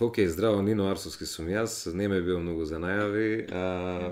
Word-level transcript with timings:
Океј, 0.00 0.26
здраво, 0.26 0.62
Нино 0.62 0.88
Арсовски 0.90 1.22
сум 1.22 1.46
јас, 1.46 1.92
не 1.94 2.08
ме 2.10 2.16
бил 2.18 2.40
многу 2.42 2.64
за 2.66 2.80
најави, 2.82 3.46
а, 3.46 4.08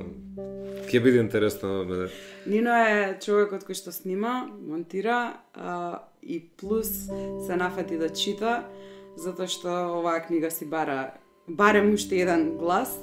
ќе 0.87 1.01
биде 1.03 1.19
интересно. 1.19 1.73
Нино 2.47 2.77
е 2.87 3.17
човекот 3.19 3.65
кој 3.67 3.75
што 3.75 3.91
снима, 3.91 4.47
монтира 4.47 5.43
а, 5.59 6.07
и 6.23 6.39
плюс 6.39 7.11
се 7.47 7.57
нафати 7.59 7.99
да 7.99 8.13
чита, 8.15 8.61
затоа 9.19 9.51
што 9.51 9.73
оваа 9.97 10.23
книга 10.23 10.53
си 10.55 10.71
бара 10.71 11.17
барем 11.49 11.91
уште 11.95 12.23
еден 12.23 12.53
глас, 12.63 12.95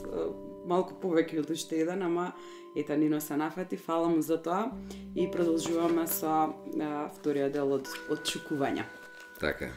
малку 0.64 0.96
повеќе 1.04 1.44
од 1.44 1.52
уште 1.52 1.82
еден, 1.84 2.00
ама 2.08 2.32
ета 2.80 2.96
Нино 2.96 3.20
се 3.20 3.36
нафати, 3.36 3.76
фала 3.76 4.08
му 4.08 4.24
за 4.24 4.40
тоа 4.40 4.72
и 5.20 5.28
продолжуваме 5.28 6.08
со 6.08 6.48
а, 6.80 7.12
вториот 7.20 7.52
дел 7.52 7.76
од 7.76 7.92
одчукувања. 8.08 8.88
Така. 9.44 9.68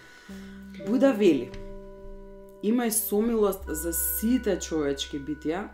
Буда 0.86 1.10
вели, 1.18 1.50
Имај 2.62 2.90
сомилост 2.94 3.64
за 3.66 3.90
сите 3.90 4.52
човечки 4.62 5.18
битија, 5.18 5.64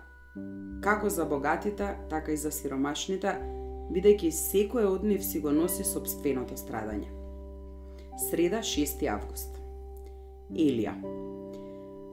како 0.80 1.11
за 1.12 1.27
богатите, 1.28 1.91
така 2.09 2.33
и 2.33 2.37
за 2.41 2.48
сиромашните, 2.48 3.34
бидејќи 3.92 4.30
секој 4.33 4.88
од 4.88 5.05
нив 5.05 5.20
си 5.24 5.42
го 5.45 5.52
носи 5.52 5.84
собственото 5.84 6.56
страдање. 6.56 7.11
Среда 8.30 8.62
6 8.64 9.05
август. 9.12 9.61
Елија. 10.48 10.97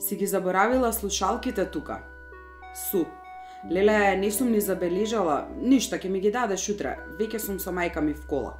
Си 0.04 0.20
ги 0.20 0.28
заборавила 0.28 0.92
слушалките 0.94 1.70
тука. 1.72 2.02
Су. 2.90 3.06
Леле, 3.72 4.18
не 4.20 4.28
сум 4.32 4.52
ни 4.52 4.60
забележала, 4.60 5.48
ништа 5.56 5.96
ќе 5.96 6.12
ми 6.12 6.20
ги 6.20 6.36
дадеш 6.36 6.68
утре, 6.76 6.98
веќе 7.16 7.40
сум 7.40 7.64
со 7.64 7.72
мајка 7.72 8.04
ми 8.04 8.12
в 8.12 8.28
кола. 8.28 8.58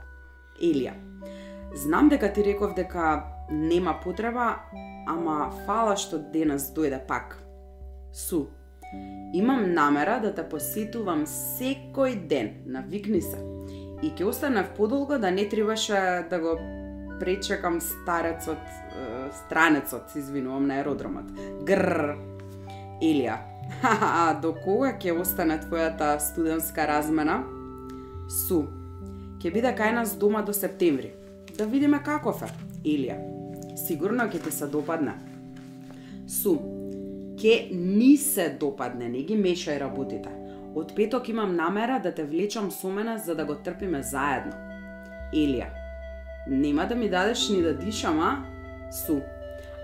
Елија. 0.64 0.96
Знам 1.76 2.08
дека 2.08 2.32
ти 2.32 2.48
реков 2.48 2.72
дека 2.74 3.20
нема 3.52 4.00
потреба, 4.00 4.54
ама 5.08 5.52
фала 5.66 5.96
што 5.98 6.20
денес 6.34 6.72
дојде 6.76 7.00
пак. 7.08 7.38
Су, 8.14 8.48
имам 9.34 9.74
намера 9.74 10.20
да 10.24 10.32
те 10.36 10.46
посетувам 10.50 11.26
секој 11.28 12.16
ден, 12.28 12.54
навикни 12.66 13.22
се. 13.22 13.42
И 14.04 14.12
ќе 14.12 14.28
останав 14.30 14.74
подолго 14.78 15.18
да 15.18 15.32
не 15.32 15.48
требаше 15.50 16.28
да 16.30 16.40
го 16.40 16.56
пречекам 17.20 17.80
старецот, 17.82 18.62
странецот, 19.46 20.16
извинувам, 20.16 20.68
на 20.68 20.80
аеродромот. 20.80 21.32
Гр. 21.66 22.16
Илија, 23.04 23.38
ха 23.82 24.40
до 24.42 24.54
кога 24.64 24.94
ќе 24.96 25.16
остане 25.20 25.58
твојата 25.66 26.16
студентска 26.24 26.88
размена? 26.88 27.42
Су, 28.32 28.64
ќе 29.42 29.52
биде 29.52 29.74
кај 29.76 29.96
нас 30.00 30.16
дома 30.20 30.42
до 30.48 30.54
септември. 30.56 31.12
Да 31.58 31.66
видиме 31.66 32.00
каков 32.04 32.44
е. 32.44 32.52
Илија, 32.86 33.18
сигурно 33.76 34.24
ќе 34.32 34.44
ти 34.44 34.52
се 34.52 34.68
допадне. 34.68 35.14
Су, 36.28 36.58
ке 37.40 37.70
ни 37.72 38.16
се 38.18 38.50
допадне, 38.60 39.10
не 39.10 39.24
ги 39.28 39.38
мешај 39.38 39.80
работите. 39.80 40.32
Од 40.76 40.96
петок 40.96 41.30
имам 41.30 41.56
намера 41.56 42.00
да 42.04 42.12
те 42.12 42.24
влечам 42.24 42.72
со 42.72 42.90
мене 42.90 43.18
за 43.18 43.36
да 43.36 43.46
го 43.46 43.56
трпиме 43.56 44.04
заедно. 44.04 44.56
Елија, 45.34 45.70
нема 46.48 46.86
да 46.88 46.96
ми 46.96 47.10
дадеш 47.10 47.50
ни 47.50 47.62
да 47.62 47.74
дишам, 47.74 48.20
а? 48.20 48.46
Су, 48.92 49.22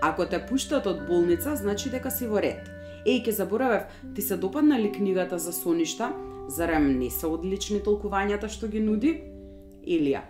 ако 0.00 0.26
те 0.26 0.40
пуштат 0.46 0.86
од 0.86 1.06
болница, 1.06 1.56
значи 1.56 1.90
дека 1.90 2.10
си 2.10 2.26
во 2.26 2.42
ред. 2.42 2.68
Еј, 3.06 3.24
ке 3.24 3.32
заборавев, 3.32 3.86
ти 4.14 4.22
се 4.22 4.36
допадна 4.36 4.78
ли 4.80 4.92
книгата 4.92 5.38
за 5.38 5.52
соништа? 5.52 6.12
Зарем 6.48 6.98
не 6.98 7.10
се 7.10 7.26
одлични 7.26 7.80
толкувањата 7.82 8.48
што 8.48 8.68
ги 8.68 8.80
нуди? 8.80 9.12
Илија, 9.82 10.22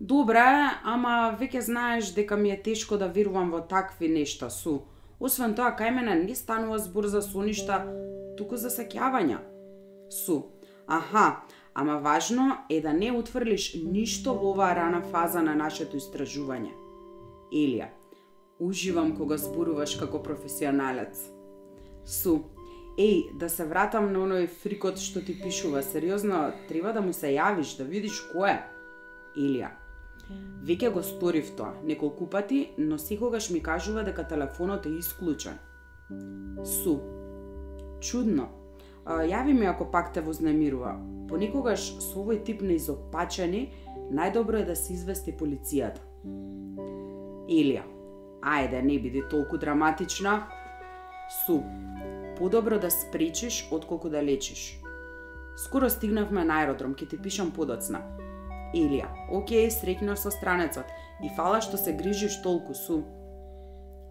Добре, 0.00 0.38
ама 0.86 1.34
веќе 1.40 1.58
знаеш 1.66 2.12
дека 2.14 2.36
ми 2.38 2.52
е 2.54 2.56
тешко 2.62 2.96
да 2.96 3.08
верувам 3.10 3.50
во 3.50 3.58
такви 3.66 4.06
нешта 4.08 4.46
су. 4.46 4.84
Освен 5.18 5.56
тоа, 5.58 5.72
кај 5.74 5.90
мене 5.90 6.14
не 6.22 6.36
станува 6.38 6.78
збор 6.78 7.08
за 7.10 7.18
соништа, 7.22 7.80
туку 8.38 8.56
за 8.56 8.70
сеќавања. 8.70 9.40
Су. 10.14 10.52
Аха, 10.86 11.42
ама 11.74 11.98
важно 11.98 12.58
е 12.70 12.78
да 12.80 12.92
не 12.92 13.10
утврлиш 13.10 13.74
ништо 13.74 14.36
во 14.38 14.52
оваа 14.52 14.76
рана 14.78 15.02
фаза 15.02 15.42
на 15.42 15.56
нашето 15.58 15.98
истражување. 15.98 16.70
Елија. 17.50 17.90
Уживам 18.60 19.16
кога 19.18 19.36
зборуваш 19.36 19.96
како 19.98 20.22
професионалец. 20.22 21.26
Су. 22.06 22.44
Еј, 22.98 23.34
да 23.34 23.50
се 23.50 23.66
вратам 23.66 24.12
на 24.12 24.22
оној 24.22 24.46
фрикот 24.46 25.02
што 25.02 25.26
ти 25.26 25.34
пишува. 25.42 25.82
Сериозно, 25.82 26.52
треба 26.70 26.94
да 26.94 27.02
му 27.02 27.12
се 27.12 27.34
јавиш, 27.34 27.74
да 27.82 27.84
видиш 27.84 28.22
кој 28.30 28.54
е. 28.54 28.58
Илија. 29.34 29.74
Веќе 30.68 30.90
го 30.92 31.02
сторив 31.02 31.54
тоа 31.56 31.72
неколку 31.84 32.26
пати, 32.26 32.70
но 32.78 32.98
секогаш 32.98 33.50
ми 33.50 33.62
кажува 33.62 34.04
дека 34.04 34.26
телефонот 34.28 34.86
е 34.86 34.98
исклучен. 34.98 35.58
Су. 36.64 36.98
Чудно. 38.00 38.48
Јави 39.06 39.52
ми 39.52 39.66
ако 39.66 39.90
пак 39.90 40.12
те 40.12 40.20
вознемирува. 40.20 40.98
Понекогаш 41.28 41.80
со 42.00 42.20
овој 42.20 42.42
тип 42.44 42.62
на 42.62 42.76
изопачени, 42.76 43.72
најдобро 44.12 44.60
е 44.60 44.68
да 44.68 44.76
се 44.76 44.92
извести 44.92 45.32
полицијата. 45.32 46.00
Илија. 47.48 47.84
Ајде, 48.44 48.82
не 48.82 48.98
биди 48.98 49.22
толку 49.30 49.58
драматична. 49.58 50.46
Су. 51.46 51.62
Подобро 52.38 52.78
да 52.78 52.90
спречиш 52.90 53.68
отколку 53.72 54.08
да 54.08 54.22
лечиш. 54.22 54.80
Скоро 55.56 55.90
стигнавме 55.90 56.44
на 56.44 56.60
аеродром, 56.60 56.94
ќе 56.94 57.08
ти 57.08 57.16
пишам 57.18 57.50
подоцна. 57.50 58.04
Илија, 58.76 59.08
окей, 59.32 59.70
среќно 59.72 60.16
со 60.16 60.30
странецот 60.30 60.88
и 61.24 61.30
фала 61.36 61.60
што 61.64 61.80
се 61.80 61.94
грижиш 61.96 62.40
толку, 62.42 62.74
Су. 62.74 63.02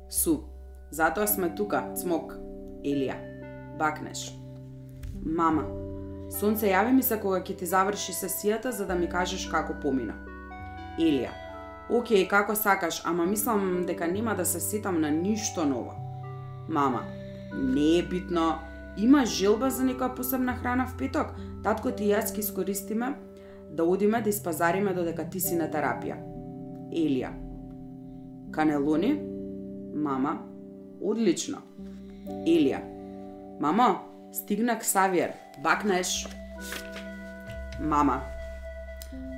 Су, 0.09 0.49
затоа 0.91 1.27
сме 1.27 1.49
тука, 1.55 1.83
цмок. 1.95 2.33
Илија, 2.83 3.17
бакнеш. 3.77 4.31
Мама, 5.21 5.65
Сонце 6.31 6.71
јави 6.71 6.91
ми 6.91 7.03
се 7.03 7.19
кога 7.21 7.39
ќе 7.41 7.57
ти 7.59 7.65
заврши 7.65 8.13
сесијата 8.13 8.71
за 8.71 8.85
да 8.85 8.95
ми 8.95 9.09
кажеш 9.09 9.45
како 9.51 9.75
помина. 9.81 10.15
Илија, 10.97 11.31
окей, 11.89 12.25
како 12.27 12.55
сакаш, 12.55 13.01
ама 13.05 13.25
мислам 13.25 13.85
дека 13.85 14.07
нема 14.07 14.35
да 14.35 14.45
се 14.45 14.59
сетам 14.59 15.01
на 15.01 15.11
ништо 15.11 15.65
ново. 15.65 15.93
Мама, 16.67 17.03
не 17.53 17.99
е 17.99 18.03
битно, 18.03 18.57
има 18.97 19.25
желба 19.25 19.69
за 19.69 19.85
некоја 19.85 20.15
посебна 20.15 20.57
храна 20.57 20.87
в 20.87 20.97
петок, 20.97 21.35
татко 21.63 21.91
ти 21.91 22.09
јас 22.09 22.33
ќе 22.33 22.41
искористиме 22.41 23.13
да 23.71 23.83
одиме 23.83 24.21
да 24.21 24.29
испазариме 24.29 24.93
додека 24.93 25.29
ти 25.29 25.39
си 25.39 25.55
на 25.55 25.69
терапија. 25.71 26.17
Елија. 26.91 27.31
Канелони? 28.51 29.13
Мама. 29.95 30.37
Одлично. 31.01 31.61
Елија. 32.45 32.81
Мамо, 33.59 33.99
стигна 34.33 34.79
Ксавиер. 34.79 35.33
Бакнеш. 35.63 36.27
Мама. 37.81 38.21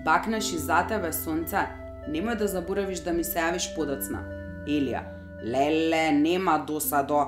Бакнеш 0.05 0.53
и 0.53 0.57
за 0.57 0.83
тебе, 0.87 1.13
сонце. 1.13 1.67
Немој 2.09 2.37
да 2.37 2.47
заборавиш 2.47 3.03
да 3.05 3.13
ми 3.13 3.23
се 3.23 3.39
јавиш 3.39 3.73
подоцна. 3.75 4.23
Елија. 4.67 5.03
Леле, 5.43 6.11
нема 6.11 6.57
досадо. 6.67 7.25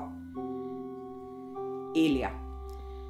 Елија. 1.95 2.31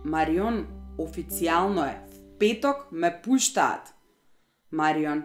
Марион 0.04 0.66
официјално 0.98 1.86
е 1.86 2.11
петок 2.42 2.88
ме 2.92 3.12
пуштаат. 3.24 3.92
Марион, 4.74 5.20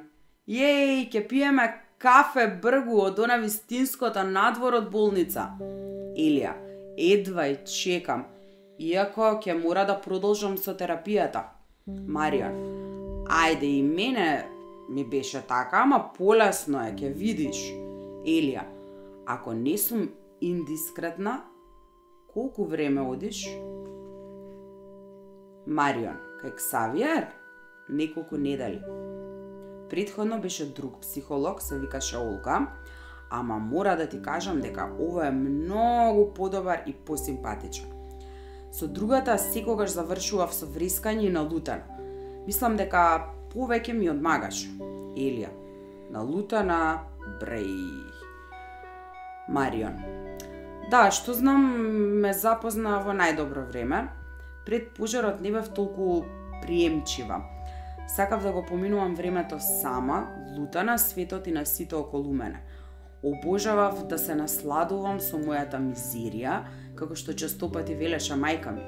јеј, 0.44 1.06
ќе 1.08 1.20
пиеме 1.30 1.64
кафе 2.02 2.44
бргу 2.62 2.98
од 3.00 3.22
она 3.24 3.38
вистинското 3.40 4.24
надвор 4.28 4.76
од 4.82 4.90
болница. 4.92 5.46
Илија, 6.24 6.52
едвај 7.00 7.56
чекам, 7.72 8.26
иако 8.76 9.30
ќе 9.40 9.56
мора 9.62 9.86
да 9.88 9.96
продолжам 9.96 10.58
со 10.60 10.76
терапијата. 10.76 11.46
Марион, 11.86 12.60
ајде 13.32 13.72
и 13.78 13.82
мене 13.82 14.28
ми 14.90 15.04
беше 15.04 15.40
така, 15.40 15.86
ама 15.88 16.12
полесно 16.18 16.84
е, 16.84 16.92
ќе 17.00 17.14
видиш. 17.16 17.64
Елија, 18.26 18.68
ако 19.24 19.56
не 19.56 19.78
сум 19.78 20.10
индискретна, 20.40 21.40
колку 22.34 22.68
време 22.68 23.00
одиш? 23.00 23.46
Марион, 25.66 26.25
кај 26.42 26.54
Ксавиер 26.56 27.28
неколку 27.88 28.36
недели. 28.36 28.82
Предходно 29.90 30.40
беше 30.40 30.72
друг 30.72 31.00
психолог, 31.00 31.62
се 31.62 31.78
викаше 31.78 32.16
Олга, 32.16 32.66
ама 33.30 33.58
мора 33.58 33.96
да 33.96 34.08
ти 34.08 34.22
кажам 34.22 34.60
дека 34.60 34.90
ова 35.00 35.26
е 35.26 35.30
многу 35.30 36.34
подобар 36.34 36.82
и 36.86 36.92
посимпатичен. 36.92 37.86
Со 38.72 38.88
другата 38.88 39.38
секогаш 39.38 39.90
завршував 39.90 40.52
со 40.52 40.66
врискање 40.66 41.30
и 41.30 41.32
налутано. 41.32 41.86
Мислам 42.46 42.76
дека 42.76 43.32
повеќе 43.54 43.94
ми 43.96 44.10
одмагаш. 44.10 44.66
Елија. 45.16 45.48
Налутана, 46.12 47.08
бреј. 47.40 47.72
Марион. 49.48 49.96
Да, 50.90 51.10
што 51.10 51.32
знам, 51.34 51.64
ме 52.20 52.34
запозна 52.34 53.00
во 53.02 53.14
најдобро 53.16 53.64
време 53.70 54.08
пред 54.66 54.94
пожарот 54.94 55.40
не 55.40 55.52
бев 55.52 55.68
толку 55.74 56.24
приемчива. 56.62 57.42
Сакав 58.08 58.42
да 58.42 58.52
го 58.52 58.64
поминувам 58.66 59.14
времето 59.14 59.56
сама, 59.60 60.26
лутана, 60.58 60.98
светот 60.98 61.46
и 61.46 61.52
на 61.52 61.66
сите 61.66 61.94
околу 61.94 62.32
мене. 62.32 62.62
Обожавав 63.22 64.06
да 64.06 64.18
се 64.18 64.34
насладувам 64.34 65.18
со 65.18 65.38
мојата 65.40 65.80
мизерија, 65.82 66.60
како 66.94 67.16
што 67.18 67.34
честопати 67.34 67.96
велеше 67.98 68.38
мајка 68.38 68.70
ми. 68.74 68.84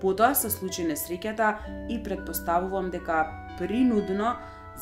Потоа 0.00 0.32
се 0.34 0.50
случи 0.50 0.86
несреќата 0.86 1.54
и 1.90 2.00
предпоставувам 2.02 2.90
дека 2.90 3.26
принудно 3.58 4.36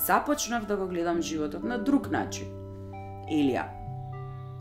започнав 0.06 0.66
да 0.66 0.76
го 0.76 0.86
гледам 0.86 1.22
животот 1.22 1.64
на 1.64 1.78
друг 1.78 2.10
начин. 2.10 2.46
Елија, 3.30 3.66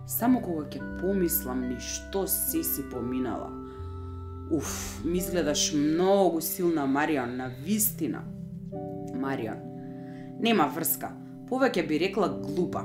само 0.07 0.41
кога 0.41 0.65
ќе 0.65 0.81
помислам 1.01 1.67
ни 1.69 1.77
што 1.79 2.25
се 2.27 2.63
си 2.63 2.89
поминала. 2.89 3.60
Уф, 4.51 5.01
ми 5.05 5.17
изгледаш 5.17 5.73
многу 5.73 6.41
силна, 6.41 6.85
Марион, 6.85 7.35
на 7.35 7.51
вистина. 7.65 8.21
Марион. 9.15 9.71
нема 10.39 10.65
врска, 10.75 11.11
повеќе 11.49 11.85
би 11.87 11.99
рекла 12.01 12.27
глупа. 12.29 12.81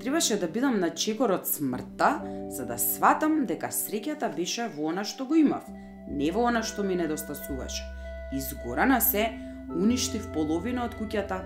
Требаше 0.00 0.36
да 0.36 0.48
бидам 0.48 0.80
на 0.80 0.90
чекор 0.90 1.30
од 1.30 1.46
смртта, 1.46 2.20
за 2.50 2.66
да 2.66 2.78
сватам 2.78 3.46
дека 3.46 3.70
среќата 3.70 4.28
беше 4.36 4.68
во 4.74 4.90
она 4.90 5.04
што 5.04 5.24
го 5.24 5.38
имав, 5.38 5.64
не 6.10 6.32
во 6.34 6.48
она 6.50 6.62
што 6.62 6.82
ми 6.82 6.98
недостасуваше. 6.98 7.86
Изгорана 8.34 9.00
се, 9.00 9.30
уништив 9.70 10.28
половина 10.34 10.84
од 10.84 10.98
куќата 10.98 11.40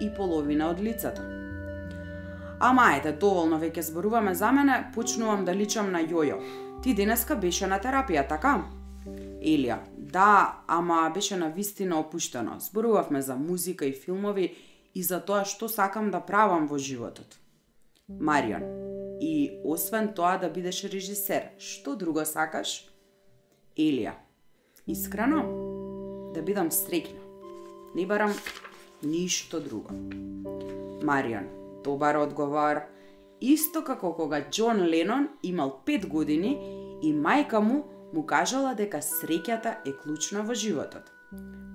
и 0.00 0.10
половина 0.16 0.70
од 0.72 0.80
лицето. 0.80 1.22
Ама 2.58 2.94
ете, 2.96 3.12
доволно 3.12 3.60
веќе 3.60 3.86
зборуваме 3.86 4.34
за 4.34 4.52
мене, 4.52 4.84
почнувам 4.94 5.44
да 5.44 5.54
личам 5.54 5.92
на 5.92 6.00
Јојо. 6.00 6.40
Ти 6.82 6.94
денеска 6.94 7.36
беше 7.36 7.66
на 7.66 7.78
терапија, 7.78 8.28
така? 8.28 8.81
Елија, 9.42 9.78
да, 9.98 10.62
ама 10.68 11.10
беше 11.14 11.36
на 11.36 11.50
вистина 11.50 11.98
опуштено. 12.00 12.60
Зборувавме 12.60 13.22
за 13.22 13.36
музика 13.36 13.86
и 13.86 13.92
филмови 13.92 14.54
и 14.94 15.02
за 15.02 15.20
тоа 15.20 15.44
што 15.44 15.68
сакам 15.68 16.10
да 16.10 16.20
правам 16.20 16.68
во 16.70 16.78
животот. 16.78 17.38
Марион. 18.08 18.62
И 19.20 19.60
освен 19.64 20.12
тоа 20.14 20.38
да 20.38 20.50
бидеш 20.50 20.84
режисер, 20.84 21.50
што 21.58 21.96
друго 21.96 22.24
сакаш? 22.26 22.86
Елија. 23.78 24.14
Искрено, 24.86 25.42
да 26.34 26.42
бидам 26.42 26.70
стрекна. 26.70 27.20
Не 27.94 28.06
барам 28.06 28.32
ништо 29.02 29.60
друго. 29.60 29.90
Марион. 31.02 31.48
Добар 31.84 32.16
одговор. 32.16 32.86
Исто 33.40 33.82
како 33.82 34.12
кога 34.14 34.38
Џон 34.50 34.86
Ленон 34.86 35.28
имал 35.42 35.80
5 35.86 36.06
години 36.06 36.52
и 37.02 37.10
мајка 37.10 37.58
му 37.58 37.82
му 38.12 38.26
кажала 38.26 38.74
дека 38.74 39.00
среќата 39.02 39.80
е 39.86 39.96
клучна 40.02 40.42
во 40.42 40.54
животот. 40.54 41.10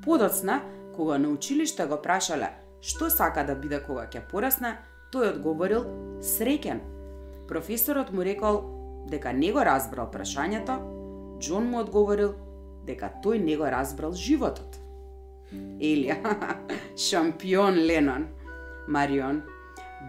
Подоцна, 0.05 0.61
кога 0.95 1.17
на 1.17 1.29
училиште 1.29 1.85
го 1.85 2.01
прашале 2.01 2.53
што 2.81 3.09
сака 3.09 3.43
да 3.43 3.55
биде 3.55 3.79
кога 3.83 4.07
ќе 4.07 4.21
порасне, 4.31 4.77
Тој 5.11 5.29
одговорил 5.37 5.85
среќен. 6.19 6.81
Професорот 7.47 8.11
му 8.11 8.25
рекол 8.27 8.57
дека 9.07 9.31
не 9.33 9.53
го 9.55 9.63
разбрал 9.63 10.09
прашањето, 10.11 10.75
Џон 11.39 11.69
му 11.71 11.79
одговорил 11.79 12.33
дека 12.83 13.11
тој 13.23 13.39
не 13.43 13.55
го 13.55 13.69
разбрал 13.71 14.11
животот. 14.11 14.75
Елија, 15.79 16.17
шампион 17.07 17.79
Ленон. 17.87 18.27
Марион, 18.87 19.41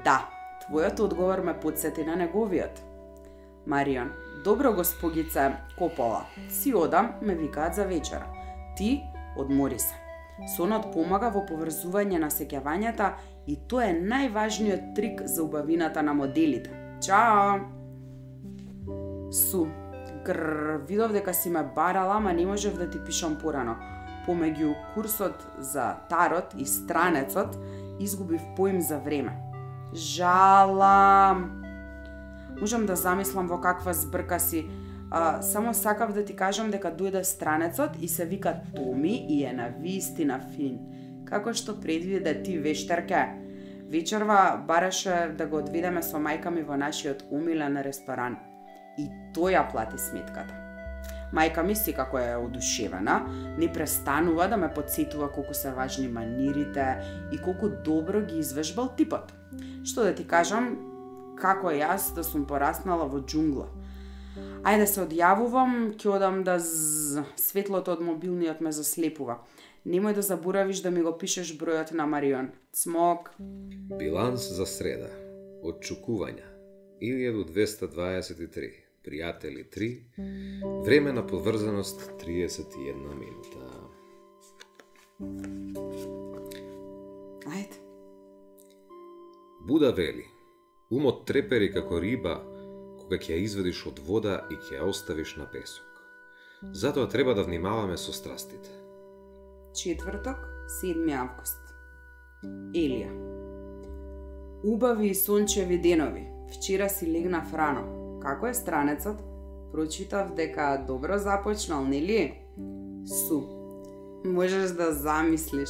да, 0.04 0.25
твојот 0.64 1.00
одговор 1.02 1.42
ме 1.46 1.54
подсети 1.60 2.04
на 2.06 2.16
неговиот. 2.16 2.82
Марион, 3.69 4.12
добро 4.44 4.73
госпогице 4.73 5.53
Копола, 5.79 6.25
си 6.49 6.75
одам, 6.75 7.12
ме 7.23 7.35
викаат 7.35 7.75
за 7.75 7.85
вечера. 7.85 8.26
Ти 8.76 9.03
одмори 9.37 9.79
се. 9.79 9.94
Сонот 10.56 10.87
помага 10.94 11.29
во 11.35 11.43
поврзување 11.44 12.17
на 12.23 12.31
сеќавањата 12.32 13.11
и 13.44 13.59
тоа 13.69 13.91
е 13.91 13.99
најважниот 13.99 14.94
трик 14.97 15.20
за 15.26 15.44
убавината 15.44 16.03
на 16.03 16.15
моделите. 16.17 16.73
Чао! 17.05 17.61
Су, 19.32 19.67
гр, 20.25 20.81
видов 20.88 21.12
дека 21.12 21.35
си 21.35 21.50
ме 21.50 21.62
барала, 21.76 22.17
ама 22.17 22.32
не 22.32 22.47
можев 22.47 22.79
да 22.79 22.88
ти 22.88 23.05
пишам 23.05 23.37
порано. 23.37 23.76
Помеѓу 24.25 24.73
курсот 24.94 25.44
за 25.59 25.93
тарот 26.09 26.56
и 26.56 26.64
странецот, 26.64 27.61
изгубив 28.00 28.41
поим 28.56 28.81
за 28.81 28.99
време. 28.99 29.37
Жалам! 29.93 31.68
Можам 32.60 32.87
да 32.87 32.96
замислам 32.96 33.49
во 33.49 33.60
каква 33.60 33.93
збрка 33.93 34.40
си, 34.40 34.66
А, 35.10 35.43
само 35.43 35.75
сакав 35.75 36.12
да 36.12 36.25
ти 36.25 36.37
кажам 36.37 36.70
дека 36.70 36.93
дојде 36.93 37.22
странецот 37.25 37.96
и 38.00 38.08
се 38.08 38.26
вика 38.26 38.60
Томи 38.76 39.26
и 39.28 39.44
е 39.44 39.52
на 39.52 39.69
вистина 39.81 40.40
фин. 40.52 40.78
Како 41.25 41.55
што 41.55 41.81
предвиде 41.81 42.43
ти 42.43 42.58
вештерке. 42.58 43.25
Вечерва 43.88 44.60
бараше 44.69 45.32
да 45.38 45.46
го 45.46 45.64
одведеме 45.64 46.02
со 46.02 46.20
мајка 46.20 46.52
ми 46.52 46.62
во 46.62 46.76
нашиот 46.76 47.25
умилен 47.32 47.81
ресторан. 47.81 48.37
И 48.99 49.08
тој 49.32 49.56
ја 49.56 49.64
плати 49.72 49.96
сметката. 49.96 50.52
Мајка 51.32 51.64
ми 51.64 51.76
си 51.76 51.93
како 51.93 52.19
е 52.19 52.37
одушевена, 52.37 53.22
не 53.58 53.72
престанува 53.72 54.49
да 54.49 54.56
ме 54.56 54.69
подсетува 54.75 55.32
колку 55.32 55.54
се 55.54 55.72
важни 55.72 56.08
манирите 56.08 57.00
и 57.32 57.38
колку 57.38 57.69
добро 57.84 58.20
ги 58.20 58.38
извежбал 58.38 58.93
типот. 58.96 59.32
Што 59.84 60.04
да 60.04 60.14
ти 60.14 60.26
кажам, 60.26 60.76
како 61.40 61.73
јас 61.75 62.12
да 62.14 62.25
сум 62.26 62.46
пораснала 62.46 63.06
во 63.08 63.20
џунгла 63.20 63.69
Ајде 64.67 64.87
се 64.90 65.05
одјавувам, 65.05 65.94
ќе 65.99 66.11
одам 66.17 66.43
да 66.44 66.58
з... 66.62 67.23
светлото 67.38 67.94
од 67.94 68.02
мобилниот 68.05 68.61
ме 68.64 68.73
заслепува. 68.75 69.38
Немој 69.88 70.19
да 70.19 70.23
заборавиш 70.23 70.82
да 70.85 70.90
ми 70.90 71.02
го 71.06 71.14
пишеш 71.19 71.55
бројот 71.58 71.94
на 71.96 72.06
Марион. 72.11 72.50
Цмок. 72.75 73.31
Биланс 73.99 74.49
за 74.58 74.67
среда. 74.67 75.08
Одчукувања. 75.62 76.46
1223. 77.00 78.70
Пријатели 79.06 79.64
3. 79.73 79.90
Време 80.85 81.12
на 81.12 81.26
поврзаност 81.26 82.02
31 82.20 83.14
минута. 83.14 83.62
Ајде. 87.46 87.79
Буда 89.64 89.93
вели. 89.93 90.26
Умот 90.90 91.26
трепери 91.29 91.67
како 91.69 91.99
риба, 92.00 92.38
кога 92.96 93.19
ќе 93.20 93.35
ја 93.35 93.44
изведиш 93.44 93.82
од 93.90 93.99
вода 94.06 94.38
и 94.49 94.56
ќе 94.56 94.79
ја 94.79 94.87
оставиш 94.88 95.35
на 95.37 95.44
песок. 95.52 95.85
Затоа 96.73 97.08
треба 97.12 97.35
да 97.37 97.44
внимаваме 97.44 97.99
со 98.00 98.12
страстите. 98.17 98.73
Четврток, 99.76 100.40
7 100.81 101.12
август. 101.12 101.61
Елија. 102.73 103.12
Убави 104.64 105.11
и 105.11 105.14
сончеви 105.14 105.79
денови. 105.79 106.25
Вчера 106.56 106.88
си 106.88 107.12
легнав 107.12 107.52
рано. 107.55 108.19
Како 108.25 108.49
е 108.49 108.55
странецот? 108.55 109.20
Прочитав 109.73 110.32
дека 110.35 110.85
добро 110.88 111.19
започнал, 111.19 111.85
нели? 111.85 112.32
Су. 113.04 113.42
Можеш 114.25 114.73
да 114.73 114.92
замислиш. 114.92 115.68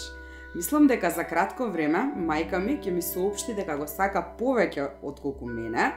Мислам 0.54 0.86
дека 0.86 1.10
за 1.10 1.24
кратко 1.28 1.66
време 1.68 2.06
мајка 2.16 2.58
ми 2.58 2.78
ќе 2.80 2.90
ми 2.90 3.02
соопшти 3.02 3.52
дека 3.54 3.76
го 3.76 3.86
сака 3.86 4.22
повеќе 4.38 4.86
од 5.02 5.20
колку 5.20 5.46
мене 5.46 5.90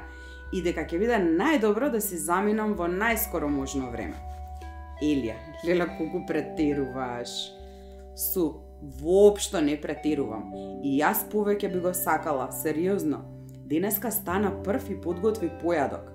и 0.52 0.60
дека 0.62 0.84
ќе 0.84 1.00
биде 1.00 1.20
најдобро 1.24 1.88
да 1.92 2.02
си 2.04 2.20
заминам 2.20 2.74
во 2.76 2.90
најскоро 2.92 3.48
можно 3.48 3.92
време. 3.92 4.20
Елија, 5.02 5.38
леле 5.66 5.88
колку 5.98 6.26
претеруваш. 6.28 7.32
Су, 8.16 8.44
воопшто 9.00 9.62
не 9.62 9.78
претерувам. 9.80 10.52
И 10.84 10.98
јас 11.00 11.24
повеќе 11.32 11.72
би 11.72 11.80
го 11.80 11.94
сакала, 11.96 12.52
сериозно. 12.52 13.24
Денеска 13.72 14.12
стана 14.12 14.52
прв 14.64 14.92
и 14.92 15.00
подготви 15.00 15.50
појадок. 15.64 16.12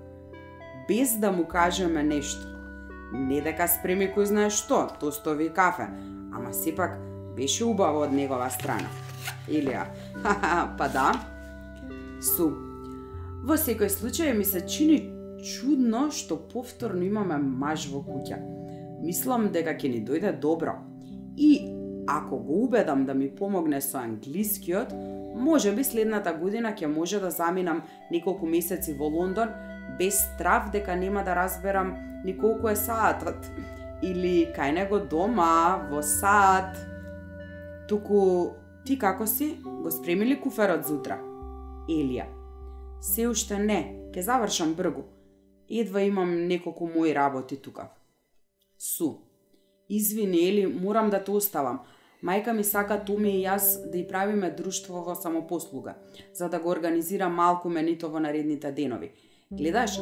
Без 0.87 1.17
да 1.17 1.31
му 1.31 1.47
кажеме 1.49 2.03
нешто. 2.03 2.53
Не 3.13 3.41
дека 3.41 3.65
спреми 3.67 4.11
кој 4.13 4.29
знае 4.29 4.49
што, 4.53 4.85
тостови 5.01 5.49
кафе, 5.49 5.89
ама 6.35 6.53
сепак 6.53 6.99
беше 7.37 7.65
убаво 7.65 8.05
од 8.07 8.13
негова 8.13 8.49
страна. 8.49 8.89
Илија, 9.47 9.85
па 10.79 10.89
да. 10.91 11.11
Су, 12.21 12.49
Во 13.47 13.55
секој 13.55 13.87
случај 13.87 14.33
ми 14.35 14.43
се 14.43 14.59
чини 14.67 14.97
чудно 15.39 16.07
што 16.11 16.35
повторно 16.51 17.05
имаме 17.05 17.37
маж 17.37 17.85
во 17.87 18.01
куќа. 18.03 18.39
Мислам 18.99 19.45
дека 19.53 19.71
ќе 19.77 19.91
ни 19.93 20.01
дојде 20.03 20.33
добро. 20.41 20.73
И 21.37 21.51
ако 22.11 22.39
го 22.43 22.63
убедам 22.65 23.05
да 23.05 23.13
ми 23.13 23.29
помогне 23.29 23.79
со 23.81 24.01
англискиот, 24.01 24.91
може 25.35 25.71
би 25.71 25.83
следната 25.87 26.33
година 26.33 26.73
ќе 26.75 26.91
може 26.91 27.21
да 27.23 27.31
заминам 27.31 27.83
неколку 28.11 28.49
месеци 28.51 28.97
во 28.99 29.07
Лондон 29.07 29.53
без 29.99 30.19
страв 30.25 30.71
дека 30.73 30.95
нема 30.95 31.23
да 31.23 31.35
разберам 31.35 31.95
ни 32.25 32.35
колку 32.37 32.67
е 32.67 32.75
саатот 32.75 33.47
или 34.03 34.49
кај 34.51 34.73
него 34.81 34.99
дома 34.99 35.87
во 35.91 36.03
саат. 36.03 36.75
Туку 37.87 38.49
ти 38.85 38.99
како 38.99 39.27
си? 39.27 39.57
Го 39.63 39.91
спремили 39.91 40.35
куферот 40.41 40.83
зутра? 40.87 41.21
Елија. 41.87 42.25
Се 43.01 43.27
уште 43.31 43.59
не, 43.59 43.79
ке 44.13 44.21
завршам 44.21 44.73
бргу. 44.75 45.05
Едва 45.69 46.01
имам 46.03 46.47
неколку 46.47 46.87
мои 46.87 47.15
работи 47.15 47.57
тука. 47.61 47.89
Су. 48.79 49.13
Извини, 49.89 50.47
Ели, 50.49 50.67
морам 50.67 51.09
да 51.09 51.23
те 51.23 51.31
оставам. 51.31 51.79
Мајка 52.23 52.51
ми 52.51 52.63
сака 52.63 52.97
Томи 53.05 53.31
и 53.37 53.45
јас 53.45 53.91
да 53.91 53.97
и 53.97 54.07
правиме 54.07 54.49
друштво 54.51 55.03
во 55.05 55.15
самопослуга, 55.15 55.95
за 56.33 56.49
да 56.49 56.59
го 56.59 56.69
организира 56.69 57.29
малку 57.29 57.69
менито 57.69 58.09
во 58.09 58.19
наредните 58.19 58.71
денови. 58.71 59.11
Гледаш, 59.51 59.99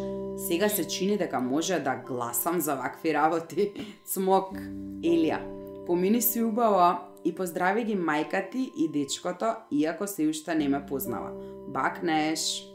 сега 0.47 0.69
се 0.69 0.87
чини 0.87 1.17
дека 1.17 1.39
може 1.39 1.79
да 1.79 1.95
гласам 2.07 2.61
за 2.61 2.75
вакви 2.75 3.13
работи. 3.13 3.71
Цмок, 4.09 4.55
Елија, 5.03 5.37
помини 5.85 6.21
си 6.21 6.41
убаво 6.41 6.97
и 7.25 7.35
поздрави 7.35 7.83
ги 7.83 7.95
мајка 7.97 8.49
ти 8.51 8.71
и 8.77 8.87
дечкото, 8.91 9.45
иако 9.71 10.07
се 10.07 10.27
уште 10.27 10.55
не 10.55 10.69
ме 10.69 10.85
познава. 10.85 11.31
Бакнеш. 11.67 12.65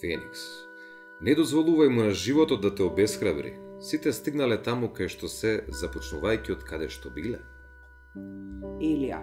Феникс, 0.00 0.40
не 1.22 1.34
дозволувај 1.34 1.88
му 1.88 2.02
на 2.02 2.10
животот 2.10 2.60
да 2.60 2.74
те 2.74 2.82
обесхрабри. 2.82 3.56
Сите 3.80 4.12
стигнале 4.12 4.58
таму 4.62 4.88
кај 4.88 5.08
што 5.08 5.28
се 5.28 5.62
започнувајќи 5.68 6.52
од 6.52 6.62
каде 6.68 6.88
што 6.92 7.10
биле. 7.10 7.40
Елија, 8.80 9.22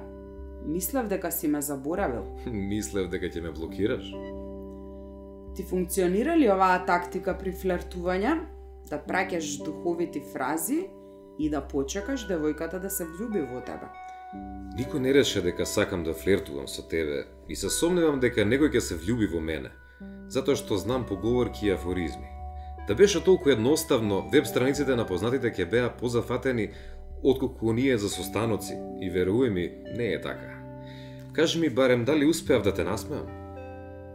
мислев 0.65 1.07
дека 1.07 1.31
си 1.31 1.47
ме 1.47 1.61
заборавил. 1.61 2.25
Мислев 2.71 3.09
дека 3.09 3.29
ќе 3.29 3.41
ме 3.41 3.51
блокираш. 3.51 4.09
Ти 5.55 5.63
функционира 5.63 6.35
ли 6.35 6.49
оваа 6.49 6.81
тактика 6.85 7.37
при 7.37 7.53
флиртување? 7.53 8.39
Да 8.89 8.97
праќаш 8.99 9.63
духовити 9.63 10.21
фрази 10.33 10.83
и 11.39 11.49
да 11.49 11.61
почекаш 11.61 12.27
девојката 12.27 12.79
да 12.79 12.89
се 12.89 13.05
влюби 13.05 13.41
во 13.41 13.61
тебе. 13.65 13.89
Никој 14.77 14.99
не 14.99 15.13
реше 15.13 15.41
дека 15.41 15.65
сакам 15.65 16.03
да 16.03 16.13
флиртувам 16.13 16.67
со 16.67 16.81
тебе 16.81 17.25
и 17.49 17.55
се 17.55 17.69
сомневам 17.69 18.19
дека 18.19 18.45
некој 18.45 18.73
ќе 18.73 18.81
се 18.81 18.95
влюби 18.95 19.27
во 19.29 19.41
мене, 19.41 19.69
затоа 20.29 20.55
што 20.55 20.77
знам 20.77 21.05
поговорки 21.05 21.67
и 21.67 21.73
афоризми. 21.73 22.29
Да 22.87 22.95
беше 22.95 23.23
толку 23.23 23.49
едноставно, 23.49 24.29
веб 24.31 24.45
страниците 24.45 24.95
на 24.95 25.05
познатите 25.05 25.53
ќе 25.53 25.69
беа 25.69 25.89
позафатени 25.99 26.71
отколку 27.23 27.69
оние 27.69 27.97
за 27.97 28.09
состаноци 28.09 28.75
и 29.01 29.11
верувај 29.11 29.49
ми, 29.49 29.69
не 29.97 30.13
е 30.13 30.21
така. 30.21 30.57
Кажи 31.33 31.59
ми 31.59 31.69
барем 31.69 32.05
дали 32.05 32.25
успеав 32.25 32.63
да 32.63 32.73
те 32.73 32.83
насмеам? 32.83 33.29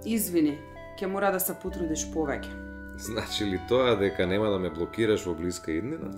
Извини, 0.04 0.58
ќе 0.98 1.06
мора 1.06 1.30
да 1.32 1.40
се 1.40 1.54
потрудиш 1.62 2.06
повеќе. 2.14 2.50
Значи 2.98 3.46
ли 3.46 3.60
тоа 3.68 3.94
дека 3.96 4.26
нема 4.26 4.50
да 4.50 4.58
ме 4.58 4.70
блокираш 4.70 5.24
во 5.26 5.34
блиска 5.34 5.72
иднина? 5.72 6.10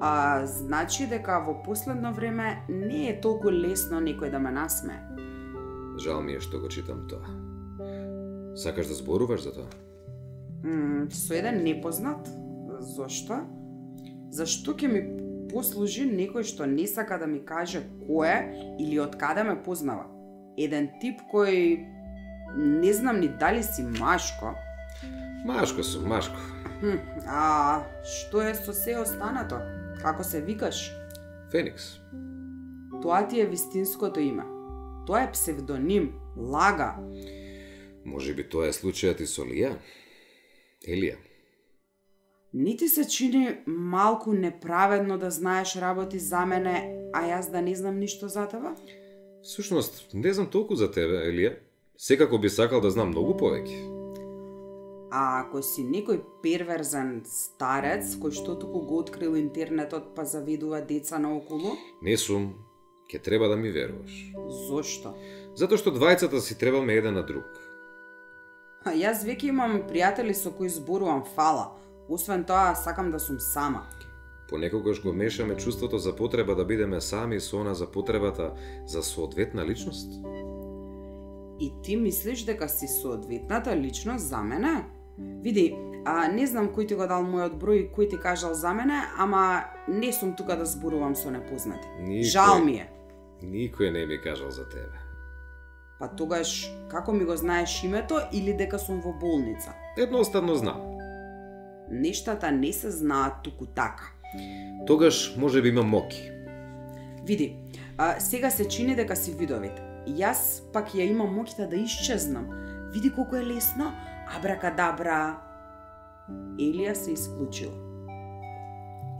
А 0.00 0.46
значи 0.46 1.06
дека 1.06 1.42
во 1.44 1.62
последно 1.62 2.12
време 2.12 2.62
не 2.68 3.10
е 3.10 3.20
толку 3.20 3.50
лесно 3.52 4.00
некој 4.00 4.30
да 4.32 4.38
ме 4.40 4.50
насме. 4.50 4.96
Жал 6.00 6.22
ми 6.24 6.38
е 6.38 6.40
што 6.40 6.60
го 6.60 6.68
читам 6.72 7.04
тоа. 7.08 7.28
Сакаш 8.56 8.88
да 8.88 8.94
зборуваш 8.94 9.44
за 9.44 9.52
тоа? 9.52 9.68
М, 10.64 11.10
со 11.12 11.34
еден 11.36 11.60
непознат? 11.64 12.28
Зошто? 12.80 13.44
Зашто 14.32 14.72
ќе 14.72 14.88
ми 14.88 15.02
послужи 15.52 16.08
некој 16.08 16.48
што 16.48 16.64
не 16.64 16.88
сака 16.88 17.18
да 17.20 17.28
ми 17.28 17.44
каже 17.44 17.84
кој 18.08 18.32
е 18.32 18.40
или 18.80 18.96
од 19.04 19.20
каде 19.20 19.44
ме 19.44 19.58
познава? 19.62 20.08
Еден 20.56 20.88
тип 21.00 21.20
кој 21.28 21.84
не 22.56 22.92
знам 22.92 23.20
ни 23.20 23.28
дали 23.28 23.62
си 23.62 23.84
машко, 23.84 24.56
Машко 25.44 25.82
сум, 25.82 26.08
машко. 26.08 26.36
Хм, 26.80 26.98
а 27.26 27.80
што 28.04 28.42
е 28.44 28.54
со 28.54 28.72
се 28.76 28.98
останато? 29.00 29.56
Како 30.02 30.24
се 30.24 30.40
викаш? 30.40 30.92
Феникс. 31.52 31.82
Тоа 33.02 33.28
ти 33.28 33.40
е 33.40 33.46
вистинското 33.46 34.20
име. 34.20 34.44
Тоа 35.06 35.22
е 35.22 35.32
псевдоним, 35.32 36.12
лага. 36.36 36.96
Може 38.04 38.34
би 38.34 38.48
тоа 38.48 38.68
е 38.68 38.72
случајот 38.72 39.20
и 39.20 39.26
со 39.28 39.44
Лија? 39.44 39.74
Елија. 40.88 41.18
Ни 42.52 42.76
ти 42.76 42.88
се 42.88 43.04
чини 43.08 43.58
малку 43.66 44.32
неправедно 44.32 45.18
да 45.18 45.30
знаеш 45.30 45.76
работи 45.76 46.18
за 46.18 46.46
мене, 46.46 46.96
а 47.12 47.22
јас 47.28 47.50
да 47.50 47.62
не 47.62 47.74
знам 47.74 47.98
ништо 47.98 48.28
за 48.28 48.48
тебе? 48.48 48.72
Всушност, 49.42 50.08
не 50.14 50.32
знам 50.32 50.50
толку 50.50 50.74
за 50.74 50.90
тебе, 50.90 51.28
Елија. 51.28 51.56
Секако 51.98 52.38
би 52.38 52.48
сакал 52.48 52.80
да 52.80 52.90
знам 52.90 53.12
многу 53.12 53.36
повеќе. 53.36 53.99
А 55.10 55.40
ако 55.40 55.62
си 55.62 55.82
некој 55.82 56.20
перверзен 56.42 57.22
старец 57.26 58.14
кој 58.14 58.30
што 58.30 58.54
туку 58.54 58.80
го 58.86 59.00
открил 59.02 59.34
интернетот 59.36 60.14
па 60.14 60.24
завидува 60.24 60.80
деца 60.80 61.18
наоколу, 61.18 61.74
Не 62.02 62.16
сум, 62.16 62.54
ќе 63.10 63.22
треба 63.22 63.48
да 63.48 63.56
ми 63.56 63.70
веруваш. 63.70 64.32
зошто? 64.68 65.14
Затоа 65.54 65.78
што 65.78 65.90
двајцата 65.90 66.38
си 66.40 66.58
требаме 66.58 66.94
еден 66.94 67.14
на 67.14 67.22
друг. 67.26 67.44
А 68.84 68.94
јас 68.94 69.24
веќе 69.26 69.50
имам 69.50 69.82
пријатели 69.88 70.32
со 70.32 70.50
кои 70.50 70.68
зборувам 70.68 71.24
фала. 71.34 71.72
Освен 72.08 72.44
тоа, 72.44 72.74
сакам 72.74 73.10
да 73.10 73.18
сум 73.18 73.36
сама. 73.40 73.86
Понекогаш 74.48 75.02
го 75.02 75.12
мешаме 75.12 75.56
чувството 75.56 75.98
за 75.98 76.16
потреба 76.16 76.54
да 76.54 76.64
бидеме 76.64 77.00
сами 77.00 77.40
со 77.40 77.60
она 77.60 77.74
за 77.74 77.86
потребата 77.86 78.54
за 78.86 79.02
соодветна 79.02 79.66
личност. 79.66 80.12
И 81.60 81.72
ти 81.82 81.96
мислиш 81.96 82.44
дека 82.44 82.68
си 82.68 82.86
соодветната 83.02 83.76
личност 83.76 84.24
за 84.28 84.42
мене? 84.42 84.86
Види, 85.42 85.74
а, 86.04 86.28
не 86.28 86.46
знам 86.46 86.68
кој 86.68 86.88
ти 86.88 86.94
го 86.94 87.06
дал 87.06 87.22
мојот 87.22 87.54
број 87.54 87.90
кој 87.92 88.10
ти 88.10 88.16
кажал 88.18 88.54
за 88.54 88.74
мене, 88.74 89.02
ама 89.18 89.64
не 89.88 90.12
сум 90.12 90.36
тука 90.36 90.56
да 90.56 90.66
зборувам 90.66 91.16
со 91.16 91.30
непознати. 91.30 91.88
Никој- 92.00 92.22
Жал 92.22 92.64
ми 92.64 92.72
е. 92.72 92.90
Никој 93.42 93.90
не 93.90 94.06
ми 94.06 94.20
кажал 94.20 94.50
за 94.50 94.68
тебе. 94.68 94.96
Па 95.98 96.08
тогаш, 96.08 96.70
како 96.88 97.12
ми 97.12 97.24
го 97.24 97.36
знаеш 97.36 97.84
името 97.84 98.20
или 98.32 98.52
дека 98.52 98.78
сум 98.78 99.00
во 99.00 99.12
болница? 99.12 99.72
Едноставно 99.98 100.54
знам. 100.54 100.80
Нештата 101.90 102.52
не 102.52 102.72
се 102.72 102.90
знаат 102.90 103.32
туку 103.42 103.66
така. 103.66 104.04
Тогаш 104.86 105.36
може 105.36 105.62
би 105.62 105.68
има 105.68 105.82
моки. 105.82 106.30
Види, 107.24 107.56
а, 107.98 108.20
сега 108.20 108.50
се 108.50 108.68
чини 108.68 108.96
дека 108.96 109.16
си 109.16 109.32
видовит. 109.32 109.72
Јас 110.08 110.72
пак 110.72 110.94
ја 110.94 111.10
имам 111.10 111.36
моќта 111.36 111.68
да 111.68 111.76
исчезнам. 111.76 112.46
Види 112.92 113.12
колку 113.12 113.36
е 113.36 113.44
лесно. 113.44 113.92
Абракадабра. 114.36 115.36
Елија 116.58 116.92
се 116.94 117.14
исклучил. 117.16 117.72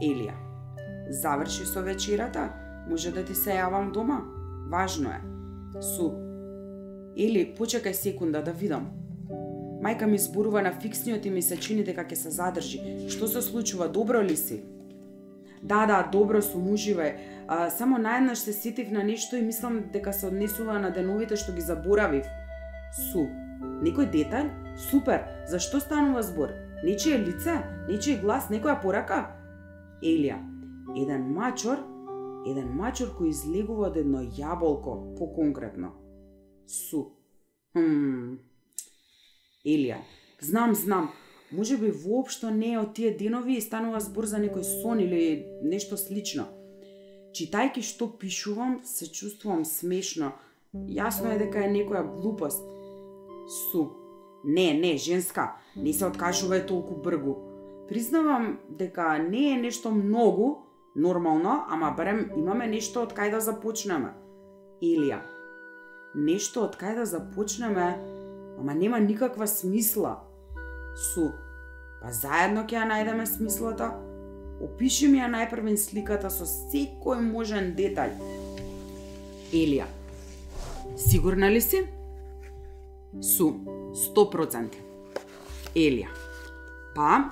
Елија, 0.01 0.35
заврши 1.09 1.65
со 1.67 1.83
вечерата, 1.83 2.47
може 2.87 3.11
да 3.11 3.25
ти 3.25 3.35
се 3.35 3.57
јавам 3.57 3.91
дома. 3.91 4.21
Важно 4.71 5.11
е. 5.11 5.19
Су. 5.83 6.11
Или, 7.15 7.43
почекај 7.57 7.91
секунда 7.91 8.41
да 8.41 8.53
видам. 8.55 8.87
Мајка 9.83 10.07
ми 10.07 10.17
зборува 10.17 10.61
на 10.61 10.71
фиксниот 10.71 11.25
и 11.25 11.29
ми 11.29 11.41
се 11.41 11.57
чини 11.57 11.83
дека 11.83 12.05
ќе 12.07 12.15
се 12.15 12.31
задржи. 12.31 12.79
Што 13.11 13.27
се 13.27 13.41
случува? 13.41 13.89
Добро 13.91 14.23
ли 14.23 14.37
си? 14.37 14.61
Да, 15.61 15.85
да, 15.85 16.07
добро 16.11 16.41
сум, 16.41 16.71
уживај. 16.71 17.13
А, 17.47 17.69
само 17.69 17.97
наеднаш 17.97 18.37
се 18.37 18.53
ситив 18.53 18.91
на 18.91 19.03
нешто 19.03 19.35
и 19.35 19.41
мислам 19.41 19.83
дека 19.93 20.13
се 20.13 20.27
однесува 20.27 20.79
на 20.79 20.89
деновите 20.89 21.35
што 21.35 21.51
ги 21.51 21.61
заборавив. 21.61 22.25
Су. 23.11 23.27
Некој 23.81 24.07
детаљ? 24.09 24.60
Супер. 24.77 25.25
за 25.47 25.59
што 25.59 25.79
станува 25.79 26.23
збор? 26.23 26.53
Нечие 26.83 27.17
лице? 27.17 27.63
нечие 27.87 28.17
глас? 28.17 28.49
Некоја 28.49 28.81
порака? 28.81 29.35
Елија. 30.01 30.39
Еден 30.97 31.27
мачор, 31.35 31.77
еден 32.47 32.71
мачор 32.75 33.11
кој 33.17 33.29
излегува 33.29 33.89
од 33.91 33.97
едно 33.97 34.23
јаболко, 34.23 35.15
поконкретно. 35.17 35.91
Су. 36.67 37.11
Хм. 37.73 38.39
Елија. 39.65 39.99
Знам, 40.41 40.75
знам. 40.75 41.11
Може 41.51 41.77
би 41.77 41.91
воопшто 41.91 42.49
не 42.49 42.73
е 42.73 42.79
од 42.79 42.93
тие 42.95 43.11
денови 43.11 43.57
и 43.59 43.61
станува 43.61 43.99
збор 43.99 44.25
за 44.25 44.39
некој 44.39 44.63
сон 44.63 44.99
или 45.03 45.45
нешто 45.63 45.97
слично. 45.99 46.47
Читајки 47.35 47.83
што 47.83 48.07
пишувам, 48.19 48.79
се 48.83 49.07
чувствувам 49.11 49.65
смешно. 49.65 50.31
Јасно 50.73 51.35
е 51.35 51.39
дека 51.43 51.65
е 51.65 51.71
некоја 51.71 52.07
глупост. 52.07 52.63
Су. 53.47 54.00
Не, 54.43 54.73
не, 54.73 54.97
женска, 54.97 55.55
не 55.75 55.93
се 55.93 56.07
откажувај 56.09 56.65
толку 56.67 56.97
бргу. 56.97 57.35
Признавам 57.89 58.57
дека 58.69 59.17
не 59.19 59.51
е 59.53 59.57
нешто 59.61 59.91
многу, 59.91 60.65
нормално, 60.95 61.65
ама 61.69 61.93
барем 61.97 62.29
имаме 62.37 62.67
нешто 62.67 63.03
од 63.05 63.13
кај 63.13 63.31
да 63.31 63.39
започнеме. 63.39 64.13
Илија. 64.81 65.21
Нешто 66.15 66.65
од 66.65 66.75
кај 66.79 66.95
да 66.95 67.05
започнеме, 67.05 67.93
ама 68.59 68.73
нема 68.73 68.99
никаква 68.99 69.47
смисла. 69.47 70.17
Су. 70.95 71.29
Па 72.01 72.11
заедно 72.11 72.65
ќе 72.65 72.81
ја 72.81 72.87
најдеме 72.89 73.25
смислата. 73.29 73.91
Опиши 74.61 75.07
ми 75.07 75.21
ја 75.21 75.29
најпрвен 75.31 75.77
сликата 75.77 76.29
со 76.33 76.45
секој 76.49 77.21
можен 77.21 77.75
детаљ. 77.77 78.17
Елија. 79.53 79.85
Сигурна 80.97 81.49
ли 81.51 81.61
си? 81.61 81.85
Су. 83.21 83.80
100%. 83.93 84.79
Елија. 85.75 86.09
Па, 86.95 87.31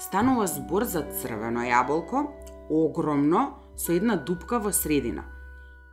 станува 0.00 0.46
збор 0.46 0.84
за 0.84 1.04
црвено 1.20 1.64
јаболко, 1.64 2.26
огромно, 2.70 3.54
со 3.76 3.92
една 3.92 4.16
дупка 4.16 4.58
во 4.58 4.72
средина. 4.72 5.24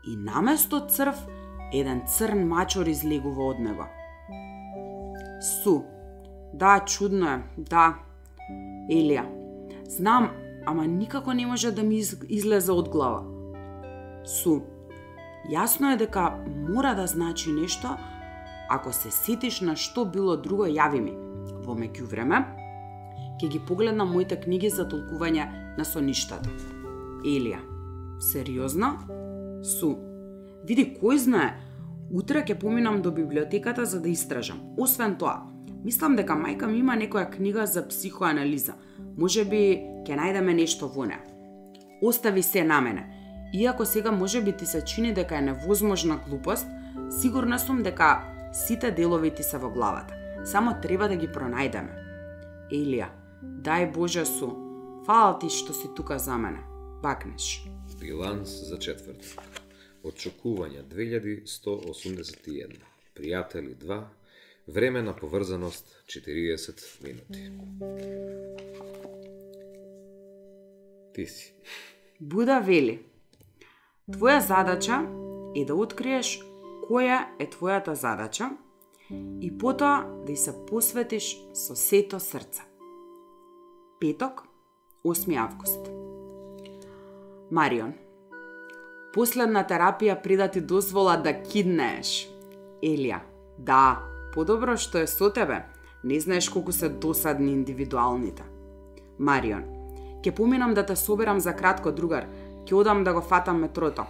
И 0.08 0.16
наместо 0.16 0.80
црв, 0.88 1.16
еден 1.74 2.04
црн 2.08 2.48
мачор 2.48 2.88
излегува 2.88 3.52
од 3.52 3.60
него. 3.60 3.88
Су. 5.42 5.84
Да, 6.54 6.80
чудно 6.86 7.28
е, 7.30 7.38
да. 7.58 7.96
Елија. 8.92 9.26
Знам, 9.88 10.32
ама 10.66 10.88
никако 10.88 11.34
не 11.34 11.46
може 11.46 11.72
да 11.72 11.84
ми 11.84 12.02
излезе 12.30 12.72
од 12.72 12.90
глава. 12.90 13.24
Су. 14.26 14.62
Јасно 15.50 15.94
е 15.94 15.98
дека 15.98 16.44
мора 16.70 16.94
да 16.96 17.08
значи 17.08 17.52
нешто, 17.52 17.98
ако 18.72 18.94
се 18.94 19.12
сетиш 19.12 19.62
на 19.62 19.76
што 19.76 20.06
било 20.06 20.38
друго, 20.38 20.64
јави 20.64 21.02
ми. 21.04 21.12
Во 21.66 21.76
меѓувреме, 21.76 22.40
ќе 23.42 23.50
ги 23.52 23.60
погледнам 23.68 24.14
моите 24.16 24.38
книги 24.40 24.70
за 24.70 24.86
толкување 24.88 25.48
на 25.78 25.86
соништата. 25.86 26.50
Елија, 27.28 27.60
сериозно? 28.32 28.94
Су. 29.66 29.98
Види, 30.64 30.88
кој 31.02 31.20
знае, 31.20 31.52
утре 32.16 32.46
ќе 32.48 32.60
поминам 32.60 33.02
до 33.02 33.12
библиотеката 33.12 33.86
за 33.86 34.00
да 34.00 34.10
истражам. 34.10 34.64
Освен 34.78 35.18
тоа, 35.20 35.42
мислам 35.84 36.16
дека 36.16 36.40
мајка 36.40 36.72
ми 36.72 36.80
има 36.80 36.96
некоја 36.96 37.28
книга 37.36 37.68
за 37.68 37.84
психоанализа. 37.88 38.80
Може 39.18 39.44
би 39.46 39.82
ќе 40.08 40.16
најдеме 40.16 40.56
нешто 40.56 40.88
во 40.88 41.06
неа. 41.06 41.20
Остави 42.02 42.44
се 42.44 42.64
на 42.64 42.82
мене. 42.82 43.10
Иако 43.54 43.86
сега 43.86 44.12
може 44.12 44.42
би 44.42 44.52
ти 44.58 44.66
се 44.66 44.82
чини 44.86 45.14
дека 45.14 45.38
е 45.38 45.42
невозможна 45.42 46.20
глупост, 46.28 46.68
сигурна 47.22 47.60
сум 47.60 47.84
дека 47.84 48.31
сите 48.54 48.92
делови 48.92 49.32
ти 49.36 49.44
се 49.44 49.58
во 49.58 49.70
главата. 49.70 50.14
Само 50.46 50.76
треба 50.82 51.08
да 51.08 51.16
ги 51.16 51.28
пронајдеме. 51.28 51.94
Елија, 52.72 53.08
дај 53.64 53.92
Боже 53.94 54.26
су, 54.26 54.50
фала 55.06 55.38
ти 55.40 55.50
што 55.50 55.74
си 55.74 55.88
тука 55.96 56.20
за 56.20 56.38
мене. 56.38 56.64
Бакнеш. 57.04 57.64
Биланс 58.00 58.50
за 58.70 58.80
четврток. 58.80 59.44
Очекувања 60.04 60.84
2181. 60.84 62.80
Пријатели 63.16 63.76
2. 63.76 64.04
Време 64.68 65.02
на 65.02 65.16
поврзаност 65.16 66.04
40 66.08 67.04
минути. 67.04 67.52
Ти 71.14 71.26
си. 71.26 71.54
Буда 72.20 72.60
вели, 72.60 73.02
твоја 74.10 74.40
задача 74.40 75.02
е 75.56 75.66
да 75.66 75.76
откриеш 75.76 76.40
која 76.92 77.20
е 77.40 77.46
твојата 77.48 77.94
задача 77.96 78.50
и 79.40 79.50
потоа 79.60 80.04
да 80.26 80.34
ја 80.34 80.40
се 80.44 80.54
посветиш 80.68 81.28
со 81.56 81.76
сето 81.76 82.20
срце. 82.20 82.66
Петок, 84.00 84.44
8 85.06 85.38
август. 85.40 85.88
Марион. 87.52 87.94
Последна 89.14 89.64
терапија 89.68 90.18
прида 90.24 90.50
да 90.50 90.52
ти 90.52 90.62
дозвола 90.62 91.16
да 91.18 91.32
киднееш. 91.34 92.28
Елија. 92.84 93.22
Да, 93.58 94.02
подобро 94.34 94.76
што 94.76 95.00
е 95.00 95.08
со 95.08 95.32
тебе. 95.32 95.64
Не 96.04 96.20
знаеш 96.20 96.50
колку 96.50 96.72
се 96.72 96.90
досадни 96.90 97.52
индивидуалните. 97.52 98.44
Марион. 99.20 99.64
Ке 100.24 100.32
поминам 100.32 100.74
да 100.74 100.86
те 100.86 100.96
соберам 100.96 101.40
за 101.40 101.56
кратко, 101.56 101.92
другар. 101.92 102.28
Ке 102.68 102.76
одам 102.76 103.04
да 103.04 103.14
го 103.14 103.22
фатам 103.22 103.62
метрото. 103.62 104.04